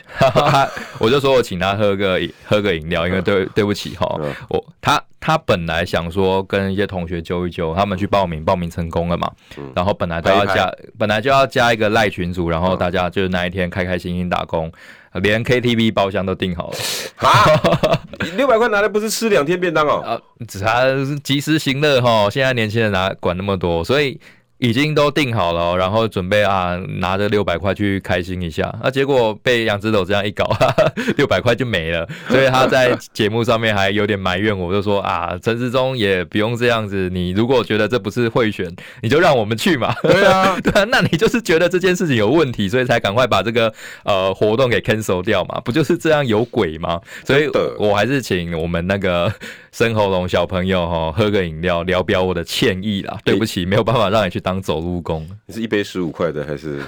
[0.97, 4.19] 我就说我请他喝个喝个饮料，因为对对不起哈，
[4.49, 9.31] 我他他本来想说跟一些同学揪一揪，他们去报名，报名成功了嘛，
[9.75, 14.71] 然后本来都要加，本来就要加一个赖群组，然后大家就是那一天开开心心打工，
[15.19, 16.77] 连 KTV 包厢都订好了。
[17.27, 18.01] 啊，
[18.35, 20.01] 六百块拿来不是吃两天便当哦？
[20.01, 20.83] 啊，只差
[21.23, 24.19] 及时行乐哈，现在年轻人哪管那么多，所以。
[24.59, 30.49] 已经都定好了，然后准备啊，拿着六百块去开心一下，啊，结果被杨指斗这样一搞，
[31.17, 43.71] 六百块就没了，所以他在节目上面还有点埋怨我，就说啊，陈世忠也不用这样子，你如果觉得这不是贿选，你就让我们去嘛，对啊， 对啊，那你就是觉得这件事情有问题，所以才赶快把这个
[44.03, 46.99] 呃活动给 cancel 掉嘛，不就是这样有鬼吗？
[47.25, 49.31] 所以我还是请我们那个。
[49.77, 53.15] 生喉咙小朋友哈，喝个饮料，聊表我的歉意啦。
[53.23, 55.27] 对不起，没有办法让你去当走路工。
[55.45, 56.81] 你是一杯十五块的还是？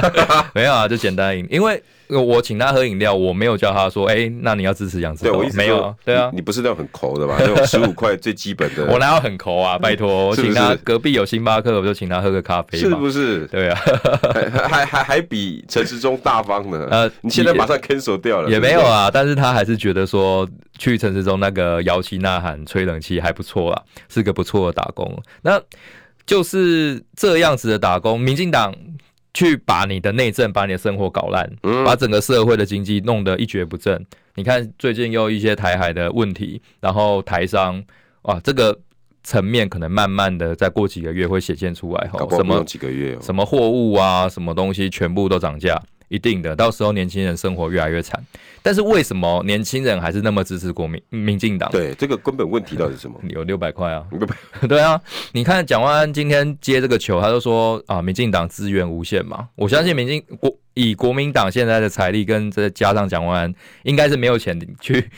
[0.54, 1.46] 没有啊，就简单饮。
[1.50, 5.24] 因为我请他喝饮料，我没有叫他说，哎、欸，那你要支持杨志。
[5.24, 7.36] 对我意思没有，对啊，你不是那种很抠的吧？
[7.38, 8.86] 那种十五块最基本的。
[8.92, 9.78] 我哪有很抠啊？
[9.78, 12.78] 拜托， 我请他隔壁有星巴克，我就请他喝个咖啡。
[12.78, 13.46] 是不是？
[13.48, 13.78] 对啊，
[14.32, 16.88] 还还还还比陈时中大方呢。
[16.90, 20.48] 呃，你现在马上 cancel 掉了也，也没有啊，但是他还是觉得说。
[20.78, 25.22] 去陈时中那个摇旗呐喊、吹冷气还不错啊，是个不错的打工。
[25.42, 25.60] 那
[26.26, 28.74] 就是这样子的打工，民进党
[29.34, 31.50] 去把你的内政、把你的生活搞烂，
[31.84, 34.04] 把整个社会的经济弄得一蹶不振。
[34.34, 37.82] 你看最近又一些台海的问题，然后台商
[38.22, 38.78] 哇，这个
[39.22, 42.08] 层面可能慢慢的再过几个月会显现出来。
[42.08, 43.18] 哈，什么几个月？
[43.20, 45.80] 什么货物啊，什么东西全部都涨价。
[46.12, 48.22] 一定的，到时候年轻人生活越来越惨。
[48.62, 51.70] 但是为什么年轻人还是那么支持国民民进党？
[51.70, 53.18] 对，这个根本问题到底是什么？
[53.30, 54.04] 有六百块啊，
[54.68, 55.00] 对啊。
[55.32, 59.48] 你看蒋万安今天接这个球，他就说啊，民进党资源无限嘛。
[59.56, 65.10] 我相信民进国以国民党现在的财力，跟再加上蒋万安，应该是没有钱去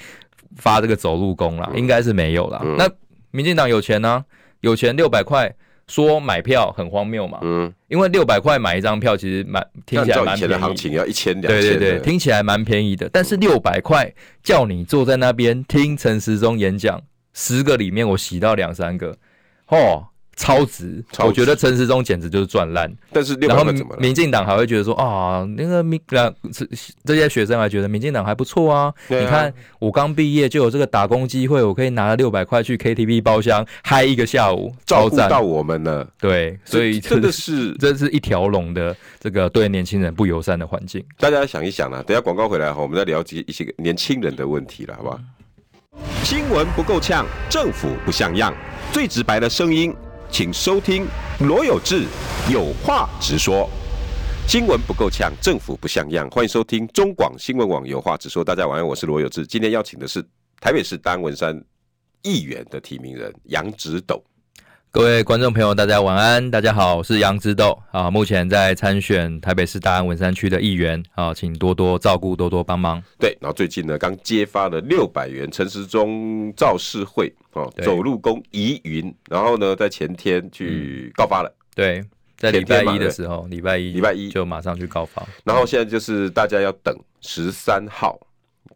[0.57, 2.63] 发这个走路工了，应该是没有啦。
[2.79, 2.89] 那
[3.33, 4.25] 民进党有钱呢、啊？
[4.61, 5.53] 有钱六百块。
[5.87, 10.37] 说买票很荒谬嘛，嗯，因为六百块买一张票，其实蛮听起来蛮便宜。
[10.37, 13.09] 以前的行情要一千两，对对对，听起来蛮便宜的。
[13.13, 19.17] 但是六百块叫你坐在那边听陈时中演讲，十个里面我洗到两三个，
[19.69, 20.07] 哦。
[20.37, 22.93] 超值，超值，我觉得陈时中简直就是赚烂。
[23.13, 23.65] 但是，然后
[23.99, 26.35] 民进党还会觉得说啊，那个民这
[27.05, 28.85] 这些学生还觉得民进党还不错啊。
[28.85, 36.07] 啊你看，我刚毕业就有这个打工机会，我可以拿了六百块去 KTV 包厢嗨一个下午，照顾到我们了。
[36.19, 41.05] 对，所以真的是 这是一条龙的这个对年轻人不友善的环境。
[41.19, 45.21] 大家想一想啊，等下广告回来后，我们再了解一些年轻人的问题了，好不好？
[46.25, 48.53] 新闻不够呛，政府不像样，
[48.93, 49.95] 最直白的声音。
[50.35, 51.07] 请收听
[51.47, 52.07] 罗有志
[52.53, 53.71] 有话直说，
[54.49, 56.29] 新闻不够呛，政府不像样。
[56.29, 58.43] 欢迎收听中广新闻网有话直说。
[58.43, 59.47] 大家晚安，我是罗有志。
[59.47, 60.21] 今天邀请的是
[60.61, 61.65] 台北市丹文山
[62.23, 64.21] 议员的提名人杨植斗。
[64.95, 73.03] 各位观众朋友，大家晚安，大家好，我是杨植斗啊，目前在参选台北市大安文山区的议员啊，请多多照顾，多多帮忙。
[73.19, 81.49] 对，然后最近呢，刚揭发了六百元陈时中造势会哦，走路工疑云，然后呢，在前天去告发了。
[81.49, 82.05] 嗯、对，
[82.37, 85.27] 在礼拜一的时候，礼拜一，礼拜一就马上去告发。
[85.43, 88.17] 然后现在就是大家要等十三号。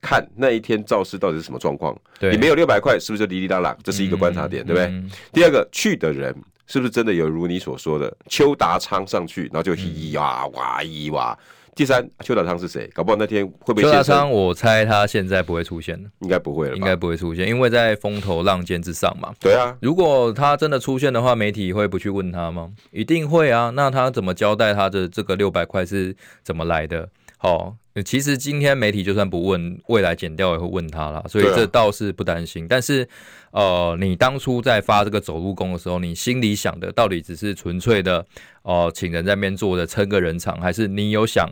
[0.01, 1.97] 看那一天造势到底是什么状况？
[2.19, 3.77] 对，你没有六百块，是不是就滴滴答答？
[3.83, 4.87] 这是一个观察点，嗯、对不对？
[4.87, 6.35] 嗯、第二个，去的人
[6.67, 11.39] 是不是真的有如你所说的邱达昌上去，然后就咿呀哇咿哇？
[11.75, 12.91] 第三，邱达昌是谁？
[12.93, 13.83] 搞不好那天会不会？
[13.83, 19.33] 邱达昌，我猜他现在不会出现了，应该不会了，应该不会出现，因为在风头浪尖之上嘛。
[19.39, 22.73] 对啊，如果他真的出现的话，媒体会不去问他吗？
[22.91, 23.71] 一定会啊。
[23.77, 27.09] 那他怎么交代他的这个六百块是怎么来的？
[27.39, 27.75] 好。
[28.05, 32.65] 其实今天媒体就算不问，未来剪掉也会问他啦，所以这倒是不担心。
[32.69, 33.09] 但是，
[33.51, 38.25] 呃，你当初在发这个走路工的时候，你心里想的到底只是纯粹的，
[38.63, 41.51] 呃，请人在那边坐着撑个人场，还是你有想，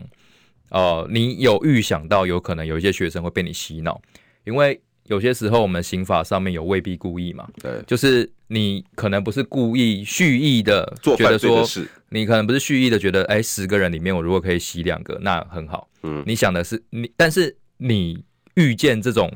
[0.69, 3.99] 呃，你有预想到有可能有一些学生会被你洗脑？
[4.45, 11.65] 因为有些时候我们刑法上面有未必故意嘛，对，就是你可能不是故意蓄意的觉得说，
[12.09, 15.89] 你可能不是蓄意的觉得，哎，十个人里面我如果可以洗两个，那很好。
[16.03, 18.23] 嗯，你想的是你，但是你
[18.55, 19.31] 遇见这种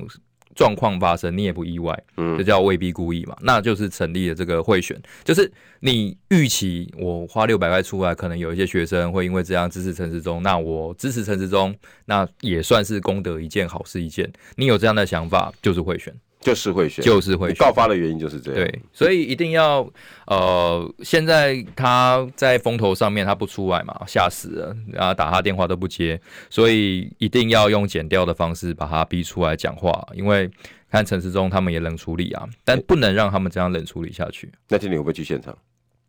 [0.56, 14.32] 状况发生，你也不意外，嗯，这叫未必故意嘛，那就是成立了这个贿选，就是你预期我花六百块出来，可能有一些学生会因为这样支持陈时中，那我支持陈时中，那也算是功德一件，好事一件。
[14.56, 16.14] 你有这样的想法，就是贿选。
[16.42, 17.58] 就是会选，就是会选。
[17.58, 18.66] 告发的原因就是这样。
[18.66, 19.88] 对，所以一定要
[20.26, 30.06] 呃，现在他在风头上面，他不出来嘛，吓死了，然后打他电话都不接，所以一定要用剪掉的方式把他逼出来讲话。
[30.14, 30.50] 因为
[30.90, 34.52] 看陈世忠他们也冷处理啊，但不能让他们这样冷处理下去。
[34.68, 35.58] 那天你会不会去现场？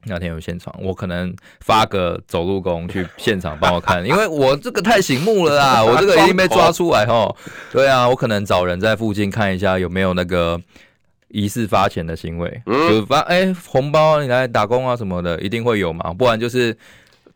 [0.04, 7.34] 那天有现场，我可能发个走路工去现场帮我看，因为我这个太醒目了啦，我这个已经被抓出来哦。
[7.70, 10.60] 对啊，我可能找人在附近看一下有没有那个
[11.28, 16.76] 疑似发钱的行为，嗯、就发哎、欸、红包你来打工啊什么的，一定会有嘛，不然就是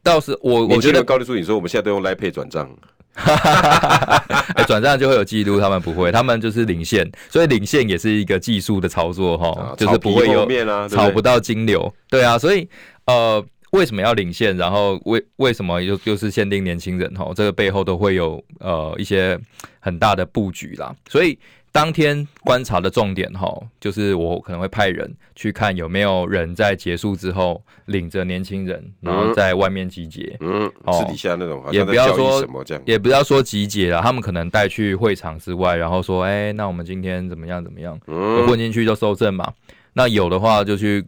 [0.02, 2.68] 到时我我觉得高丽叔你说我们现在都用 Line Pay 转账。
[3.16, 4.46] 哈哈哈哈哈！
[4.54, 10.46] 哎，转账就会有记录，他们不会，他们就是领现，所以领现也是一个技术的操作哈，啊、就是不会有
[10.88, 12.68] 炒不到金流，对啊，所以
[13.06, 14.56] 呃，为什么要领现？
[14.56, 17.32] 然后为为什么又又是限定年轻人哈？
[17.34, 19.38] 这个背后都会有呃一些
[19.80, 21.38] 很大的布局啦，所以。
[21.76, 30.34] 当天观察的重点哈，就是我可能会派人去看有没有人在结束之后领着年轻人，然后在外面集结。
[30.40, 32.42] 嗯，私底下那种，也不要说
[32.86, 38.00] 也不要说集结了，他们可能带去会场之外，然后说，哎，那我们今天怎么样怎么样？
[38.06, 39.52] 嗯，混进去就收证嘛。
[39.92, 41.04] 那有的话就去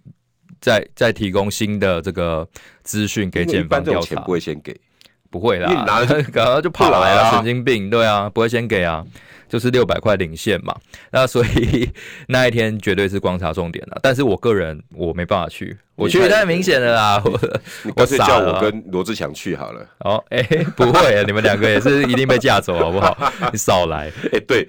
[0.61, 2.47] 再再提供新的这个
[2.83, 4.21] 资讯给检方调查。
[4.21, 4.79] 不会先给，
[5.31, 9.03] 不会啦，拿着赶快就跑来了，神经病，对啊，不会先给啊。
[9.49, 10.75] 就是六百块领现嘛，
[11.11, 11.89] 那所以
[12.29, 13.99] 那一天绝对是观察重点了。
[14.03, 17.23] 但是我个人我没办法去，我去太明显了啦。
[17.25, 19.87] 我干脆叫我跟罗志强去好了。
[20.01, 20.43] 哦，哎，
[20.77, 23.17] 不会，你们两个也是一定被架走，好不好？
[23.53, 24.13] 你少来。
[24.33, 24.69] 哎，对，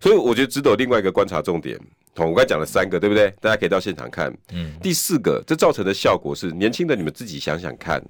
[0.00, 1.78] 所以我觉得值得另外一个观察重点。
[2.16, 3.28] 我刚才讲了三个，对不对？
[3.40, 4.32] 大家可以到现场看。
[4.52, 4.72] 嗯。
[4.80, 8.00] 第四个，这造成的效果是年轻的，你们自己想想看。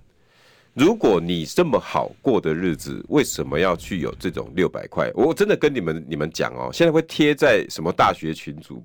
[0.75, 5.11] 如果你这么好过的日子，为什么要去有这种六百块？
[5.15, 8.83] 我真的跟你们你们讲哦，现在会贴在什么大学群组？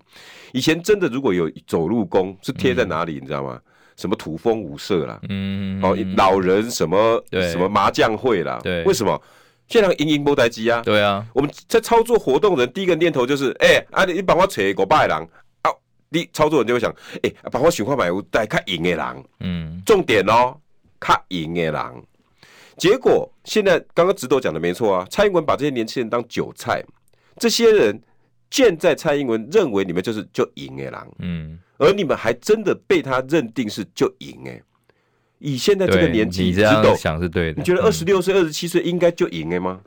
[0.53, 3.59] 以前真的如果有走路工是贴在哪里，你知道吗？
[3.97, 9.19] 什么土风舞社啦，嗯，哦，老人什么什么麻将会啦，对，为什么？
[9.67, 15.27] 现在营营波台机啊，对啊，我们在操作活动的人第一个念头就是，哎，啊，你帮我扯个拜郎。
[16.11, 20.57] 你操作人就会想，哎、欸，把我想看买屋带看赢的人，嗯，重点哦，
[20.99, 21.81] 较赢的人。
[22.77, 26.83] 结果现在刚刚直斗讲的没错啊，蔡英文把这些年轻人当韭菜，
[27.37, 28.01] 这些人
[28.49, 34.61] 现在蔡英文认为你们就是就赢的人，嗯，而你们还真的被他认定是就赢哎。
[35.39, 37.59] 以现在这个年纪，你这样想是对的。
[37.59, 39.81] 你觉得二十六岁、二十七岁应该就赢了吗？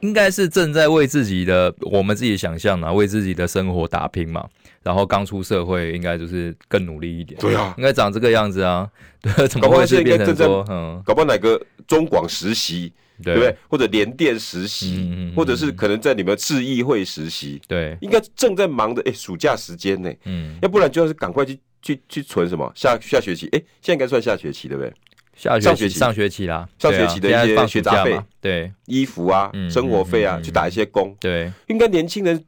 [0.00, 4.48] 应该是正在为自己的我们自己想象啊，为自己的生活打拼嘛。
[4.82, 7.40] 然后刚出社会，应该就是更努力一点。
[7.40, 8.88] 对啊，应该长这个样子啊。
[9.20, 13.56] 对，怎么会是变成说，嗯，搞不好哪个中广实习，对不对？
[13.68, 17.60] 或者联电实习，或者是可能在你们市议会实习。
[17.68, 20.12] 对，应该正在忙的哎，暑假时间呢。
[20.24, 21.58] 嗯，要不然就要是赶快去。
[21.84, 22.70] 去去存什么？
[22.76, 24.92] 下下学期，哎、欸，现在应该算下学期对不对？
[25.34, 32.40] 下学期上学期啦，上学期的一些学杂费，对，衣服啊，嗯、生活费啊，嗯、去打一些工，对，应该年轻人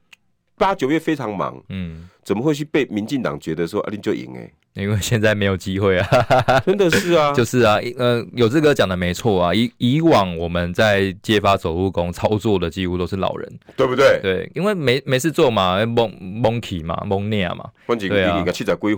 [0.56, 4.50] 八九月非常忙，嗯，怎么会去被民进党觉得说啊，你就赢哎？
[4.74, 6.08] 因为现在没有机会啊，
[6.66, 9.54] 真的是啊，就是啊，呃，有这个讲的没错啊。
[9.54, 14.18] 以以往我们在揭发走路工操作的几乎都是老人，对不对？
[14.20, 18.44] 对，因为没没事做嘛，蒙蒙起嘛，蒙念嘛，对啊。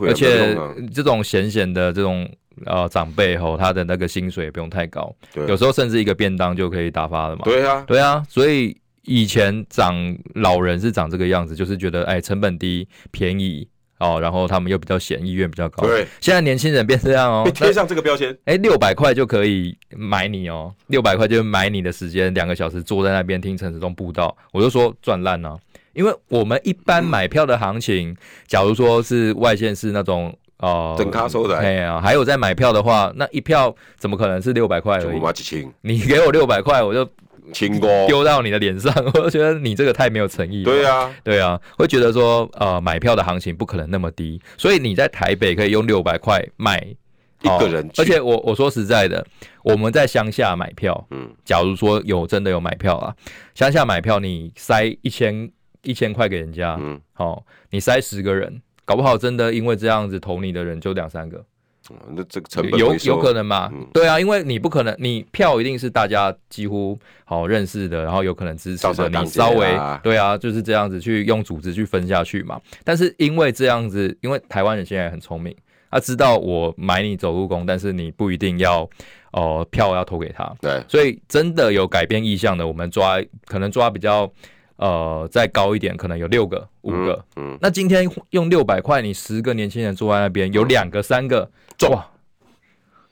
[0.07, 0.57] 而且
[0.95, 2.27] 这种闲闲的这种
[2.65, 5.15] 呃长辈吼，他的那个薪水也不用太高，
[5.47, 7.43] 有时候甚至一个便当就可以打发了嘛。
[7.45, 8.75] 对啊，对啊，所以
[9.07, 13.67] 以前长老人是长这个样子，就是觉得哎成本低便宜。
[13.99, 15.87] 哦，然后他们又比较闲，意愿比较高。
[15.87, 18.37] 对，现在年轻人变这样哦，被贴上这个标签。
[18.45, 25.59] 哎，六百块就可以买你哦，六百块就买你的时间，两个小时坐在那边听陈时中布道，我就说赚烂了。
[25.95, 35.19] 因为我们一般买票的行情，嗯、假如说是外线是那种哦，整卡收的，哎呀，还有在买票的话，那一票怎么可能是六百块而已？
[35.81, 37.11] 你给我六百块，我就。
[37.53, 40.65] 轻功丢到你的脸上，我觉得你这个太没有诚意了。
[40.65, 46.79] 对啊，对啊，会觉得说，呃，买票的行情不可能那么低，所以你在台北可以用六百块买
[47.43, 47.89] 一个人。
[47.97, 49.27] 而且我我说实在的，
[49.63, 53.15] 我们在乡下买票，嗯，假如说有真的有买票啊，
[53.55, 55.51] 乡下买票你塞一千
[55.83, 61.45] 一千块给人家，嗯，好，你塞十个人，搞不好真的因为这样子投你的人就两三个。
[62.15, 63.71] 那这个成本有有可能嘛？
[63.73, 72.61] 嗯、对啊，因为你不可能，你票一定是大家几乎好认识的，然后有可能支持的，你稍微对啊，就是这样子去用组织去分下去嘛。
[72.85, 75.55] 但是因为这样子，因为台湾人现在很聪明，
[75.91, 78.83] 他知道我买你走路工，但是你不一定要
[79.33, 80.51] 哦、呃、票要投给他。
[80.61, 84.31] 对，所以真的有改变意向的，我们抓可能抓比较。
[84.79, 87.25] 呃，再高一点，可能有六个、五个。
[87.37, 91.51] 嗯，嗯，那今天用六百块，你十个年轻人坐在那边，有两个、三个，
[91.91, 92.07] 哇，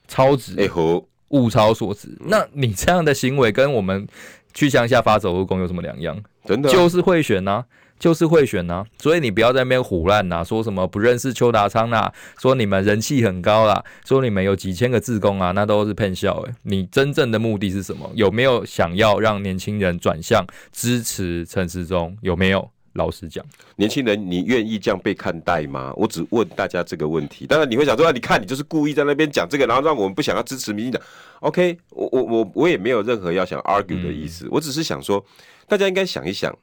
[0.08, 0.54] 超值！
[0.58, 2.08] 哎吼，物超所值。
[2.20, 4.06] 那你这样的行为跟我们
[4.52, 6.22] 去乡下发走务工有什么两样？
[6.44, 7.64] 真的，就是贿选呐。
[7.96, 16.52] 就是会选呐、啊，所以你不要在那边胡乱呐，说什么不认识邱达昌呐，说你们人气很高啦，说你们有几千个志工啊，那都是骗笑诶。
[16.64, 18.10] 你真正的目的是什么？
[18.14, 22.18] 有没有想要让年轻人转向支持陈时中？
[22.20, 22.68] 有没有？
[22.94, 23.44] 老实讲，
[23.76, 25.92] 年轻人，你愿意这样被看待吗？
[25.96, 27.46] 我只问大家这个问题。
[27.46, 31.02] 当然你会想说，你看你就是故意在那边讲这个，然后让我们不想要支持民进党。
[31.40, 35.24] OK，我我我我也没有任何要想 argue 的意思，嗯、我只是想说，
[35.66, 36.56] 大家应该想一想。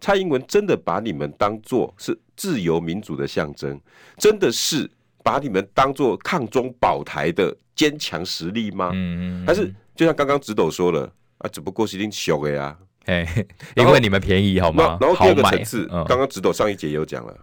[0.00, 3.80] 蔡英文真的把你们当做是自由民主的象征，
[4.18, 4.90] 真的是
[5.22, 8.90] 把你们当做抗中保台的坚强实力吗？
[8.92, 12.76] 嗯嗯，还是就像刚刚直斗说了啊，只不过是一定小的呀，
[13.06, 13.46] 哎，
[13.76, 14.98] 因为你们便宜好吗？
[15.00, 17.36] 然后第二个层次，刚刚直斗上一节有讲了，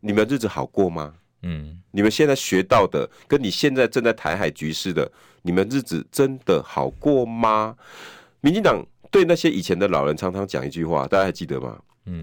[0.00, 1.14] 你们日子好过吗？
[1.42, 5.10] 嗯，你们现在学到的，跟你现在正在台海局势的，
[5.42, 7.76] 你们日子真的好过吗？
[8.40, 11.78] 民进党对那些以前的老人常常讲一句话，大家还记得吗？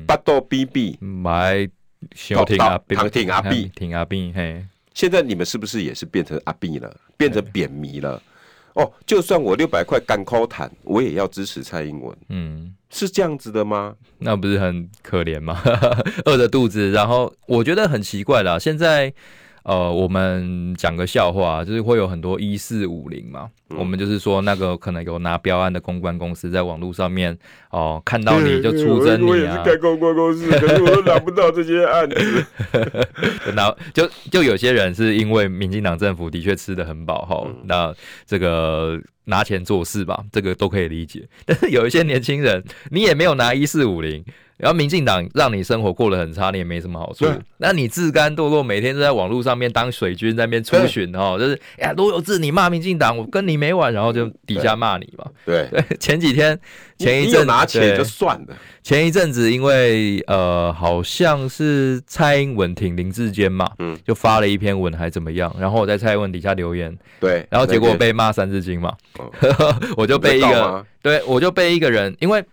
[0.07, 1.67] 巴肚比比买
[2.15, 8.21] 小挺阿唐挺阿碧挺 阿碧嘿，现在你们是不是也是变成阿碧了，变成扁迷了？
[8.75, 12.15] 哦，就算我六百块干扣坦，我也要支持蔡英文。
[12.29, 13.95] 嗯，是这样子的吗？
[14.19, 15.61] 那不是很可怜吗？
[16.23, 18.57] 饿着肚子，然后我觉得很奇怪啦。
[18.57, 19.13] 现在。
[19.65, 23.49] 呃，我们讲个笑话，就是会有很多一四五零嘛。
[23.71, 27.35] 嗯、我们就是说，那个可能有拿标案的公关公司在网络上面
[27.71, 29.27] 哦、呃，看到你就出征你啊。
[29.27, 32.45] 我也是开公关公司， 可是我都拿不到这些案子。
[33.55, 37.91] 然后就就有些人是因为民进党政府的确吃得很饱哈，嗯、那
[38.27, 41.27] 这个拿钱做事吧，这个都可以理解。
[41.43, 44.23] 但是有一些年轻人，你也没有拿一四五零。
[44.57, 47.25] 然后民进党让你生活过得很差，你也没什么好处。
[47.57, 55.25] 那你自甘堕落，每天都在网络上面当水军，在那边出巡哦，就是哎呀，罗有志，你骂民进党，我跟你没完，然后就底下骂你嘛。
[55.45, 55.67] 对。
[55.71, 56.57] 对，前几天
[56.97, 68.93] 前一阵拿钱就算了，前一阵子因为呃好像是蔡英文挺林志坚嘛，嗯，就发了一篇文还怎么样，然后我在蔡英文底下留言，对，然后结果被骂三字经嘛，
[69.97, 72.43] 我就被一个，对我就被一个人，因为。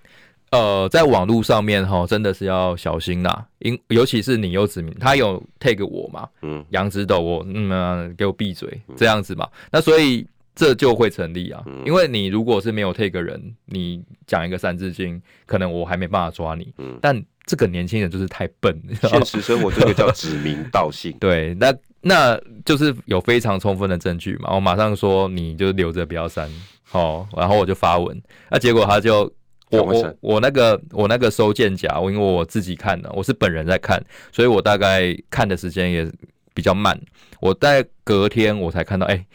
[0.53, 26.47] 呃，在网络上面哈，真的是要小心啦，因尤其是你有指名他有 take 我嘛，嗯，杨指导我，嗯，给我闭嘴这样子嘛，那所以这就会成立啊，因为你如果是没有 take 人，你讲一个三字经，可能我还没办法抓你，嗯，但这个年轻人就是太笨，现实生活这个叫指名道姓， 对，那那就是有非常充分的证据嘛，我马上说你就留着不要删，
[26.83, 29.33] 好，然后我就发文，那结果他就。
[29.73, 36.11] 我我我那个我那个收件夹，我因为我自己看的，我是本人在看，所以我大概看的时间也
[36.55, 36.99] 比较慢。
[37.41, 39.27] 我在隔天我才看到，哎、欸，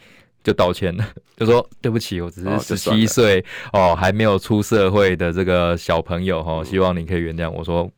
[0.42, 1.04] 就道歉了，
[1.36, 7.90] 就说对不起，我只是十七岁哦，还没有出社会的这个小朋友哈，希望你可以原谅我说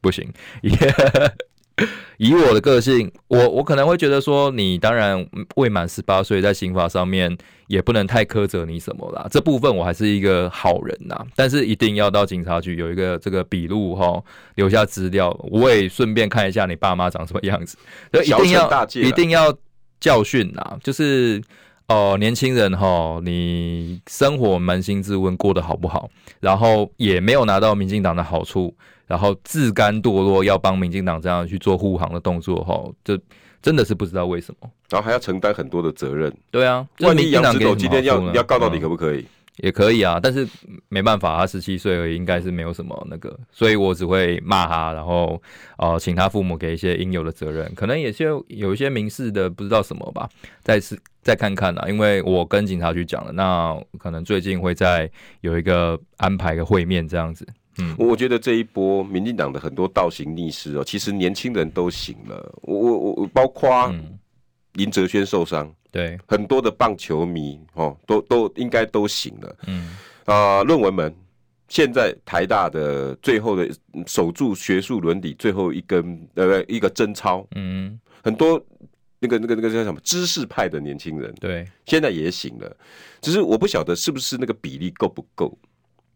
[0.00, 0.28] 不行。
[2.18, 9.26] 以我的个性，我我可能会觉得说，你当然未满十八岁，在刑法上面也不能太苛责你什么啦。
[9.30, 14.22] 这部分我还是一个好人呐，但是一定要到警察局有一个这个笔录哈，
[14.54, 15.36] 留下资料。
[15.50, 17.76] 我也顺便看一下你爸妈长什么样子，
[18.22, 19.52] 一定要一定要
[19.98, 20.78] 教训呐。
[20.82, 21.42] 就是哦、
[21.86, 26.08] 呃，年轻人哈，你生活扪心自问过得好不好？
[26.40, 28.74] 然后也没有拿到民进党的好处。
[29.06, 33.20] 然后自甘堕落，要帮民进党这样去做护航的动作，哈，这
[33.60, 34.70] 真的是不知道为什么。
[34.88, 36.34] 然后还要承担很多的责任。
[36.50, 39.18] 对啊，万一杨志斗今天要要告到底，可不可以？
[39.18, 39.26] 嗯，
[39.58, 40.46] 也可以啊，但是
[40.88, 45.40] 没办法，他十七岁而已，应该是没有什么那个，所以我只会骂他，然后
[45.78, 50.28] 呃，请他父母给一些应有的责任，可能也就有一些民事的不知道什么吧，
[50.62, 55.08] 再次再看看啦，因为我跟警察局讲了，那可能最近会再
[55.42, 57.46] 有一个安排个会面这样子。
[57.78, 62.54] 嗯，我觉得这一波民进党的很多倒行逆施哦，其实年轻人都醒了。
[62.62, 63.92] 我我我，包括
[64.74, 69.56] 林哲轩受伤，对，很多的棒球迷哦，都都应该都醒了。
[69.68, 69.96] 嗯。
[70.24, 71.14] 啊，论文门
[71.68, 73.70] 现在台大的最后的
[74.06, 78.60] 守住学术伦理最后一根呃一个贞操，嗯，很多
[79.20, 82.76] 那个那个那个叫什么知识派的年轻人，对，现在也醒了，
[83.20, 85.56] 只是我不晓得是不是那个比例够不够。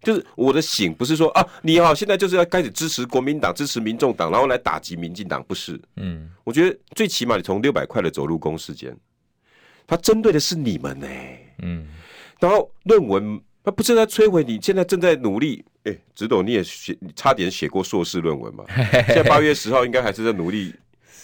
[0.00, 5.78] 就是我的醒不是说啊，你好，现在就是要开始支持国民党、支持民众党，然后来打击民进党，不是？
[5.96, 8.96] 嗯，我觉得最起码你从六百块的走路工事件，
[9.88, 11.54] 他针对的是你们呢、欸。
[11.62, 11.88] 嗯，
[12.38, 15.64] 然后论文他不是在摧毁你，现在正在努力。
[15.84, 18.64] 哎、欸，直斗你也写，你差点写过硕士论文嘛？
[19.08, 20.74] 现在八月十号应该还是在努力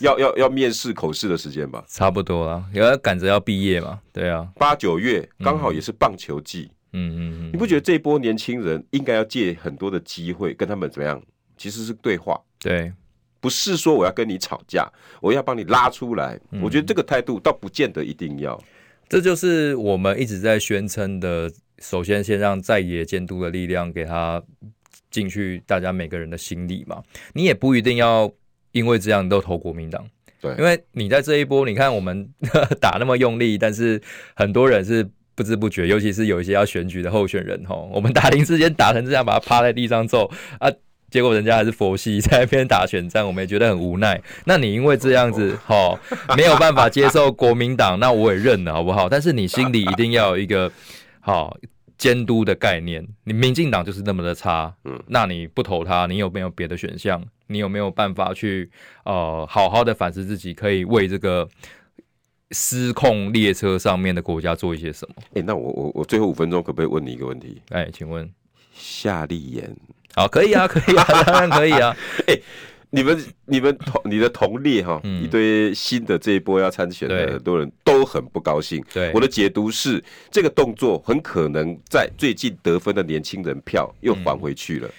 [0.01, 1.85] 要，要要要面试口试的时间吧？
[1.87, 4.01] 差不多啊，有要赶着要毕业嘛？
[4.13, 6.71] 对啊，八九月刚好也是棒球季。
[6.97, 11.21] 嗯嗯嗯嗯，你不觉得这一波年轻人应该要借很多的机会跟他们怎么样？
[11.59, 12.93] 其实是对话，对，
[13.45, 14.91] 不是说我要跟你吵架，
[15.21, 16.41] 我要帮你拉出来。
[16.51, 18.59] 嗯、我觉得这个态度倒不见得一定要。
[19.07, 24.43] 这就是我们一直在宣称的：首先，先让在野监督的力量给他
[25.11, 27.03] 进去，大家每个人的心里嘛。
[27.35, 28.33] 你也不一定要
[28.73, 30.03] 因为这样都投国民党，
[30.41, 32.27] 对，因为你在这一波，你看我们
[32.81, 34.01] 打那么用力，但是
[34.35, 35.07] 很多人是。
[35.37, 40.31] 不知不觉，尤其是有一些要选举的候选人吼，我们打林智坚打成这样，把他趴在地上揍
[40.61, 40.71] 啊，
[41.15, 44.21] 结果人家还是佛系在那边打选战，我们也觉得很无奈。
[44.47, 45.97] 那你因为这样子吼，
[46.37, 49.09] 没有办法接受国民党，那我也认了，好不好？
[49.09, 50.73] 但是你心里一定要有一个
[51.21, 51.57] 好
[51.97, 53.07] 监督的概念。
[53.23, 57.25] 你民进党就是那么的差，嗯，那你不投他，你有没有别的选项？
[57.47, 58.69] 你有没有办法去
[59.05, 61.49] 呃好好的反思自己，可以为这个？
[62.51, 65.15] 失控列车上面的国家做一些什么？
[65.29, 67.61] 哎、欸，那我我我最后五分钟可不可以问你一个问题？
[67.71, 68.29] 哎、欸，请问
[68.73, 69.77] 夏立言，
[70.15, 71.97] 好，可以啊， 可以啊，当然可以啊。
[72.27, 72.43] 哎、欸，
[72.91, 78.85] 你们你们同你的同列哈，一堆新的这一波要参选的很多人都很不高兴。
[78.93, 84.93] 对，我的解读是，这个动作很可能在最近得分的年轻人票又还回去了，嗯、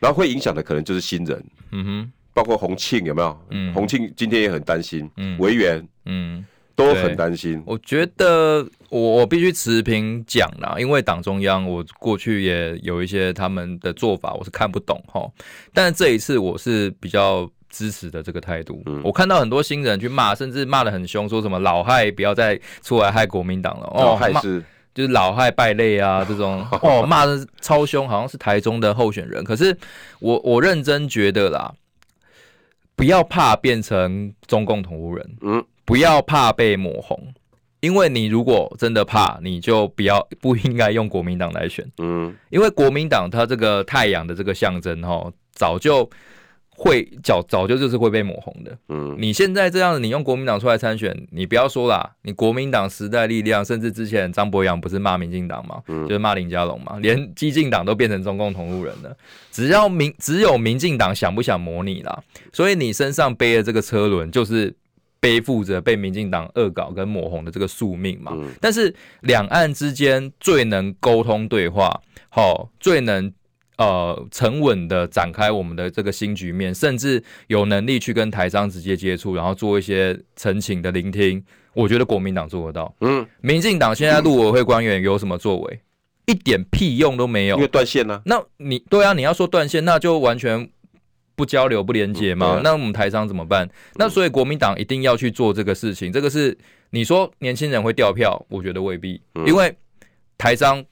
[0.00, 1.44] 然后会影响的可能就是新人。
[1.72, 3.46] 嗯哼，包括洪庆有没有？
[3.50, 5.10] 嗯，洪庆今天也很担心。
[5.16, 5.86] 嗯，维园。
[6.06, 6.44] 嗯。
[6.86, 7.62] 都很担心。
[7.66, 15.26] 我觉得我我必须持平讲啦，因为党中央我过去也有一些他们的做法，我是看不懂哈。
[15.72, 18.82] 但是这一次我是比较支持的这个态度。
[18.86, 23.86] 嗯，我看到很多新人去骂，甚至骂的很凶，说什么老害不要再出来害国民党了。
[23.94, 24.62] 哦，害是
[24.94, 29.42] 就是老害败类啊 这种哦，骂的超凶，好像是台中的候选人。
[29.42, 29.74] 可是
[30.20, 31.72] 我我认真觉得啦，
[32.94, 37.34] 不要怕变成中共同路人，嗯，不要怕被抹红。
[37.80, 46.08] 因为你如果真的怕，你就不要不应该用国民党来选，嗯，因为国民党它这个太阳的这个象征哈，早就
[46.68, 59.12] 会早早就就是会被抹红的，嗯，你现在这样子，你用国民党出来参选，你不要说啦，你国民党时代力量，甚至之前张博洋不是骂民进党嘛，嗯，就是骂林佳龙嘛，连激进党都变成中共同路人了，
[59.50, 62.22] 只要民只有民进党想不想抹你啦，
[62.52, 64.72] 所以你身上背的这个车轮就是。
[65.22, 73.32] 背负着被民进党恶搞跟抹红的这个宿命嘛，嗯、但是两岸之间最能沟通对话，好，最能
[73.78, 81.40] 呃沉稳的展开我们的这个新局面，甚至有能力去跟台商直接接触，然后做一些陈情的聆听，
[81.72, 82.92] 我觉得国民党做得到。
[83.02, 85.80] 嗯，民进党现在陆委会官员有什么作为？
[86.26, 88.22] 一点屁用都没有，因为断线呢、啊。
[88.24, 90.68] 那你对啊，你要说断线，那就完全。
[91.34, 92.60] 不交流不连接嘛？
[92.62, 93.68] 那我们台商怎么办？
[93.96, 96.12] 那所以国民党一定要去做这个事情。
[96.12, 96.56] 这个是
[96.90, 99.74] 你说年轻人会掉票，我觉得未必，因为
[100.36, 100.84] 台商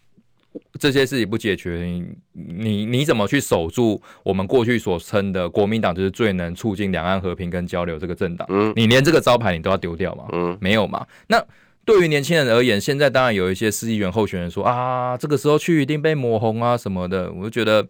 [0.79, 8.49] 这些事情不解决，你你怎么去守住我们过去所称的国民党就是最能促进两岸和平跟交流这个政党？
[8.75, 10.57] 你连这个招牌你都要丢掉吗？
[10.61, 11.07] 没有嘛？
[11.29, 11.45] 那
[11.85, 17.87] 对于年轻人而言，现在当然有一些市议员候选人说啊，这个时候去一定被抹红啊什么的，我就觉得。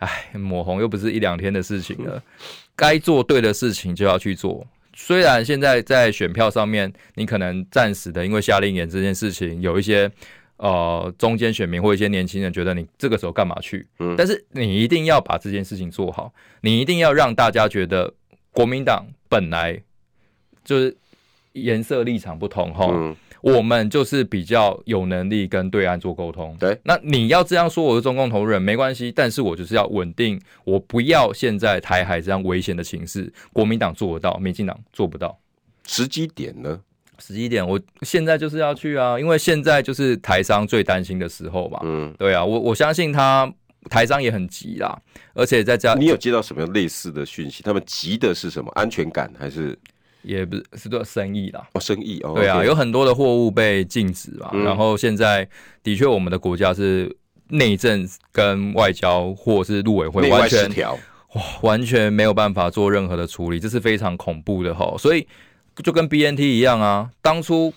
[0.00, 2.22] 哎，抹红又不是一两天的事情了，
[2.76, 4.66] 该做对的事情就要去做。
[4.94, 10.10] 虽然现在在选票上面，你可能暂时的因为夏令营这件事情，有一些
[10.56, 13.86] 呃中间选民或一些年轻人觉得你这个时候干嘛去？
[13.98, 18.12] 嗯，但是你一定要把这件事情做好，你一定要让大家觉得
[18.50, 19.80] 国民党本来
[20.64, 20.96] 就是
[21.52, 22.86] 颜色立场不同哈。
[22.90, 26.56] 嗯我们就是比较有能力跟对岸做沟通。
[26.58, 33.32] 对，那你要这样说，我是中共同路人没关系，但是我就是要稳定，我不要现在台海这样危险的情势。
[33.52, 35.38] 国民党做得到，民进党做不到。
[35.86, 36.80] 时机点呢？
[37.18, 41.80] 时机点，我现在就是要去啊，因为现在就是台商最担心的时候嘛。
[41.82, 43.50] 嗯，对啊，我我相信他
[43.88, 44.98] 台商也很急啦，
[45.34, 47.62] 而且在家，你有接到什么样类似的讯息？
[47.62, 48.70] 他们急的是什么？
[48.74, 49.78] 安全感还是？
[50.22, 55.48] 也不是是做生意啦，哦，生意哦，对啊，有很多的货物被禁止嘛，然后现在
[55.82, 57.16] 的确我们的国家是
[57.48, 60.70] 内政跟外交或是陆委会完全
[61.34, 64.98] 哇，完全没有办法做任何的处理，这是非常恐怖的吼。
[64.98, 65.26] 所以
[65.82, 67.72] 就跟 BNT 一样啊，当初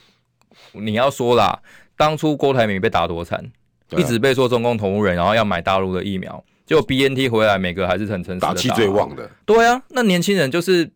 [0.73, 1.61] 你要说啦，
[1.95, 3.51] 当初郭台铭被打多惨，
[3.91, 10.91] 一直被说中共同路人，然后要买大陆的疫苗，结果 BNT 回来，每个还是很诚实的打，打气最旺的，对啊，那年轻人就是。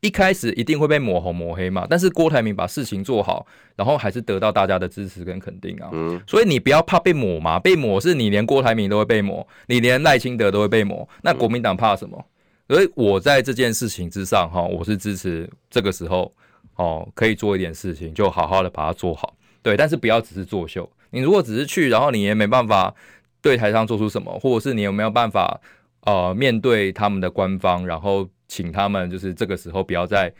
[0.00, 3.44] 一开始一定会被抹红抹黑嘛，但是郭台铭把事情做好，
[3.74, 5.88] 然后还是得到大家的支持跟肯定啊。
[5.92, 12.24] 嗯，所以你不要怕被抹嘛，被抹是你连郭台铭都会被抹，你连赖清德都会被抹，那国民党怕什么？
[12.68, 16.32] 所以我在这件事情之上哈，我是支持这个时候
[16.76, 19.34] 哦，可以做一点事情，就好好的把它做好。
[19.62, 20.88] 对，但是不要只是作秀。
[21.10, 22.94] 你如果只是去，然后你也没办法
[23.42, 25.60] 对台上做出什么，或者是你有没有办法
[26.02, 28.28] 呃面对他们的官方，然后。
[28.48, 30.32] 请他们就是这个时候不要再，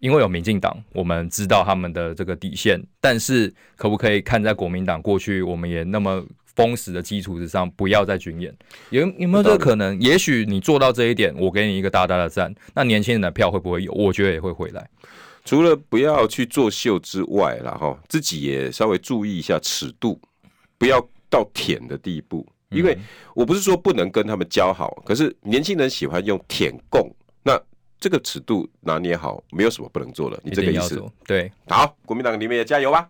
[0.00, 8.54] 因为有民进党，我们知道他们的这个底线，但是可不可以看在国民党过去我们也那么封死的基础之上，不要再军演？
[8.90, 9.98] 有有没有这个可能？
[10.00, 12.54] 也许你做到这一点，我给你一个大大的赞。
[12.74, 13.92] 那年轻人的票会不会有？
[13.92, 14.86] 我觉得也会回来。
[15.44, 20.20] 除了不要去作秀之外，然后自己也稍微注意一下尺度，
[20.78, 21.00] 不要
[21.30, 22.46] 到舔的地步。
[22.70, 22.96] 因为
[23.34, 27.10] 我不是说不能跟他们交好，可是年轻人喜欢用舔共。
[28.02, 30.36] 那这个尺度拿捏好，没有什么不能做的。
[30.42, 31.00] 你这个意思？
[31.24, 33.08] 对，好，国民党你们也加油吧。